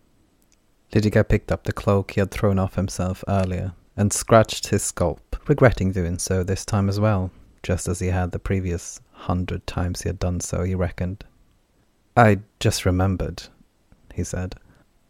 Lidica 0.91 1.29
picked 1.29 1.51
up 1.51 1.65
the 1.65 1.71
cloak 1.71 2.09
he 2.09 2.21
had 2.21 2.31
thrown 2.31 2.57
off 2.57 2.73
himself 2.73 3.23
earlier 3.27 3.75
and 3.95 4.11
scratched 4.11 4.69
his 4.69 4.81
scalp, 4.81 5.47
regretting 5.47 5.91
doing 5.91 6.17
so 6.17 6.41
this 6.41 6.65
time 6.65 6.89
as 6.89 6.99
well, 6.99 7.29
just 7.67 7.89
as 7.89 7.99
he 7.99 8.07
had 8.07 8.31
the 8.31 8.39
previous 8.39 9.01
hundred 9.11 9.67
times 9.67 10.01
he 10.01 10.07
had 10.07 10.17
done 10.17 10.39
so, 10.39 10.63
he 10.63 10.73
reckoned. 10.73 11.25
I 12.15 12.39
just 12.61 12.85
remembered, 12.85 13.43
he 14.13 14.23
said. 14.23 14.55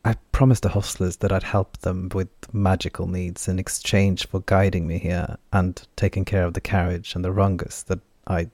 I 0.03 0.15
promised 0.31 0.63
the 0.63 0.69
hostlers 0.69 1.19
that 1.19 1.31
I'd 1.31 1.43
help 1.43 1.77
them 1.77 2.09
with 2.15 2.29
magical 2.51 3.05
needs 3.05 3.47
in 3.47 3.59
exchange 3.59 4.27
for 4.27 4.39
guiding 4.47 4.87
me 4.87 4.97
here 4.97 5.37
and 5.53 5.87
taking 5.95 6.25
care 6.25 6.45
of 6.45 6.55
the 6.55 6.59
carriage 6.59 7.13
and 7.13 7.23
the 7.23 7.29
rungus 7.29 7.85
that 7.85 7.99
I 8.25 8.49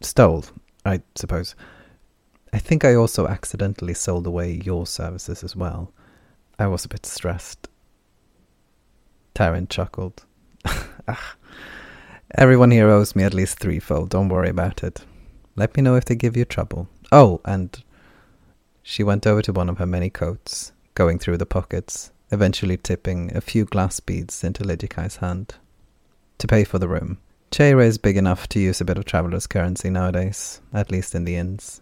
stole, 0.00 0.44
I 0.86 1.02
suppose. 1.16 1.56
I 2.52 2.60
think 2.60 2.84
I 2.84 2.94
also 2.94 3.26
accidentally 3.26 3.94
sold 3.94 4.28
away 4.28 4.62
your 4.64 4.86
services 4.86 5.42
as 5.42 5.56
well. 5.56 5.92
I 6.56 6.68
was 6.68 6.84
a 6.84 6.88
bit 6.88 7.04
stressed. 7.04 7.66
Taryn 9.34 9.68
chuckled. 9.68 10.24
ah, 11.08 11.34
everyone 12.34 12.70
here 12.70 12.88
owes 12.88 13.16
me 13.16 13.24
at 13.24 13.34
least 13.34 13.58
threefold, 13.58 14.10
don't 14.10 14.28
worry 14.28 14.50
about 14.50 14.82
it. 14.82 15.04
Let 15.56 15.76
me 15.76 15.82
know 15.82 15.96
if 15.96 16.04
they 16.04 16.14
give 16.14 16.36
you 16.36 16.44
trouble. 16.44 16.88
Oh, 17.10 17.40
and 17.44 17.82
she 18.82 19.02
went 19.02 19.26
over 19.26 19.42
to 19.42 19.52
one 19.52 19.68
of 19.68 19.78
her 19.78 19.86
many 19.86 20.10
coats, 20.10 20.72
going 20.94 21.18
through 21.18 21.38
the 21.38 21.46
pockets, 21.46 22.12
eventually 22.30 22.76
tipping 22.76 23.34
a 23.36 23.40
few 23.40 23.64
glass 23.64 24.00
beads 24.00 24.44
into 24.44 24.64
Lidikai's 24.64 25.16
hand. 25.16 25.54
To 26.38 26.46
pay 26.46 26.64
for 26.64 26.78
the 26.78 26.88
room, 26.88 27.18
Cheira 27.50 27.84
is 27.84 27.98
big 27.98 28.16
enough 28.16 28.48
to 28.50 28.60
use 28.60 28.80
a 28.80 28.84
bit 28.84 28.98
of 28.98 29.04
traveler's 29.04 29.46
currency 29.46 29.90
nowadays, 29.90 30.60
at 30.72 30.90
least 30.90 31.14
in 31.14 31.24
the 31.24 31.36
inns. 31.36 31.80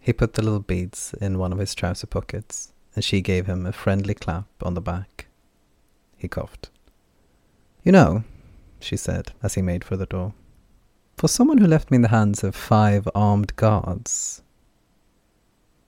He 0.00 0.12
put 0.12 0.34
the 0.34 0.42
little 0.42 0.60
beads 0.60 1.14
in 1.20 1.38
one 1.38 1.52
of 1.52 1.58
his 1.58 1.74
trouser 1.74 2.06
pockets, 2.06 2.72
and 2.94 3.04
she 3.04 3.20
gave 3.20 3.46
him 3.46 3.66
a 3.66 3.72
friendly 3.72 4.14
clap 4.14 4.46
on 4.62 4.74
the 4.74 4.80
back. 4.80 5.26
He 6.16 6.26
coughed. 6.26 6.70
You 7.84 7.92
know, 7.92 8.24
she 8.82 8.96
said 8.96 9.32
as 9.42 9.54
he 9.54 9.62
made 9.62 9.84
for 9.84 9.96
the 9.96 10.06
door, 10.06 10.34
for 11.16 11.28
someone 11.28 11.58
who 11.58 11.66
left 11.66 11.90
me 11.90 11.96
in 11.96 12.02
the 12.02 12.08
hands 12.08 12.42
of 12.42 12.54
five 12.56 13.08
armed 13.14 13.54
guards, 13.56 14.42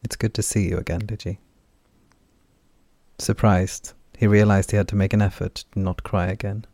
it's 0.02 0.16
good 0.16 0.34
to 0.34 0.42
see 0.42 0.68
you 0.68 0.78
again, 0.78 1.00
Ligi. 1.00 1.38
Surprised, 3.18 3.94
he 4.16 4.26
realized 4.26 4.70
he 4.70 4.76
had 4.76 4.88
to 4.88 4.96
make 4.96 5.12
an 5.12 5.22
effort 5.22 5.64
to 5.72 5.78
not 5.78 6.02
cry 6.02 6.26
again. 6.26 6.66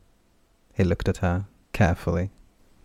He 0.75 0.85
looked 0.85 1.09
at 1.09 1.19
her 1.19 1.47
carefully. 1.73 2.31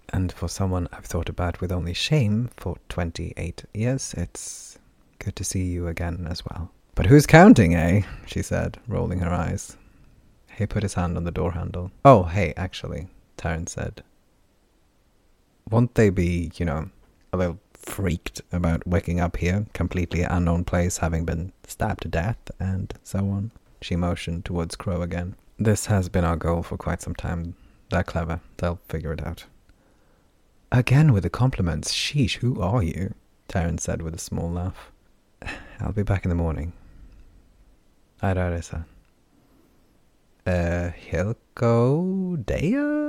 And 0.10 0.32
for 0.32 0.48
someone 0.48 0.88
I've 0.94 1.06
thought 1.06 1.30
about 1.30 1.62
with 1.62 1.72
only 1.72 1.94
shame 1.94 2.50
for 2.58 2.78
28 2.90 3.66
years, 3.74 4.14
it's 4.16 4.78
good 5.20 5.36
to 5.36 5.44
see 5.44 5.64
you 5.64 5.88
again 5.88 6.28
as 6.30 6.46
well. 6.46 6.72
But 6.94 7.08
who's 7.08 7.26
counting, 7.26 7.76
eh? 7.76 8.04
she 8.26 8.42
said, 8.42 8.78
rolling 8.88 9.20
her 9.20 9.32
eyes. 9.32 9.76
He 10.58 10.66
put 10.66 10.84
his 10.84 10.94
hand 10.94 11.18
on 11.18 11.24
the 11.26 11.32
door 11.32 11.52
handle. 11.52 11.92
Oh, 12.06 12.24
hey, 12.24 12.54
actually, 12.56 13.08
Taryn 13.38 13.68
said. 13.68 14.04
Won't 15.70 15.96
they 15.96 16.10
be, 16.10 16.52
you 16.56 16.66
know, 16.66 16.90
a 17.34 17.38
little 17.38 17.60
freaked 17.74 18.42
about 18.52 18.86
waking 18.88 19.20
up 19.20 19.38
here, 19.38 19.66
completely 19.74 20.22
unknown 20.22 20.64
place, 20.64 20.98
having 20.98 21.26
been 21.26 21.52
stabbed 21.68 22.04
to 22.04 22.08
death, 22.08 22.38
and 22.60 22.94
so 23.04 23.20
on? 23.20 23.52
She 23.82 23.96
motioned 23.96 24.46
towards 24.46 24.76
Crow 24.76 25.02
again. 25.02 25.36
This 25.58 25.88
has 25.88 26.10
been 26.10 26.26
our 26.26 26.36
goal 26.36 26.64
for 26.64 26.78
quite 26.78 27.02
some 27.02 27.16
time, 27.16 27.56
they're 27.90 28.04
clever. 28.04 28.42
They'll 28.58 28.80
figure 28.88 29.14
it 29.14 29.26
out. 29.26 29.46
Again 30.72 31.14
with 31.14 31.24
the 31.24 31.30
compliments. 31.30 31.94
Sheesh, 31.94 32.38
who 32.38 32.60
are 32.62 32.84
you? 32.84 33.14
Taryn 33.48 33.80
said 33.80 34.02
with 34.02 34.16
a 34.16 34.20
small 34.20 34.52
laugh. 34.52 34.92
I'll 35.80 35.92
be 35.92 36.04
back 36.04 36.26
in 36.26 36.30
the 36.30 36.36
morning. 36.36 36.74
Araresa. 38.22 38.86
Uh, 40.46 40.92
Hilko 41.10 42.46
Dea? 42.46 43.05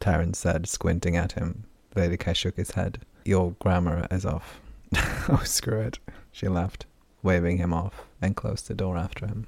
Taryn 0.00 0.34
said, 0.34 0.68
squinting 0.68 1.16
at 1.16 1.32
him. 1.32 1.64
Lady 1.94 2.16
Kai 2.16 2.32
shook 2.32 2.56
his 2.56 2.72
head. 2.72 3.00
Your 3.24 3.52
grammar 3.58 4.06
is 4.10 4.26
off. 4.26 4.60
oh, 5.28 5.42
screw 5.44 5.80
it, 5.80 5.98
she 6.30 6.48
laughed, 6.48 6.86
waving 7.22 7.58
him 7.58 7.72
off, 7.72 8.04
and 8.20 8.36
closed 8.36 8.68
the 8.68 8.74
door 8.74 8.96
after 8.96 9.26
him. 9.26 9.46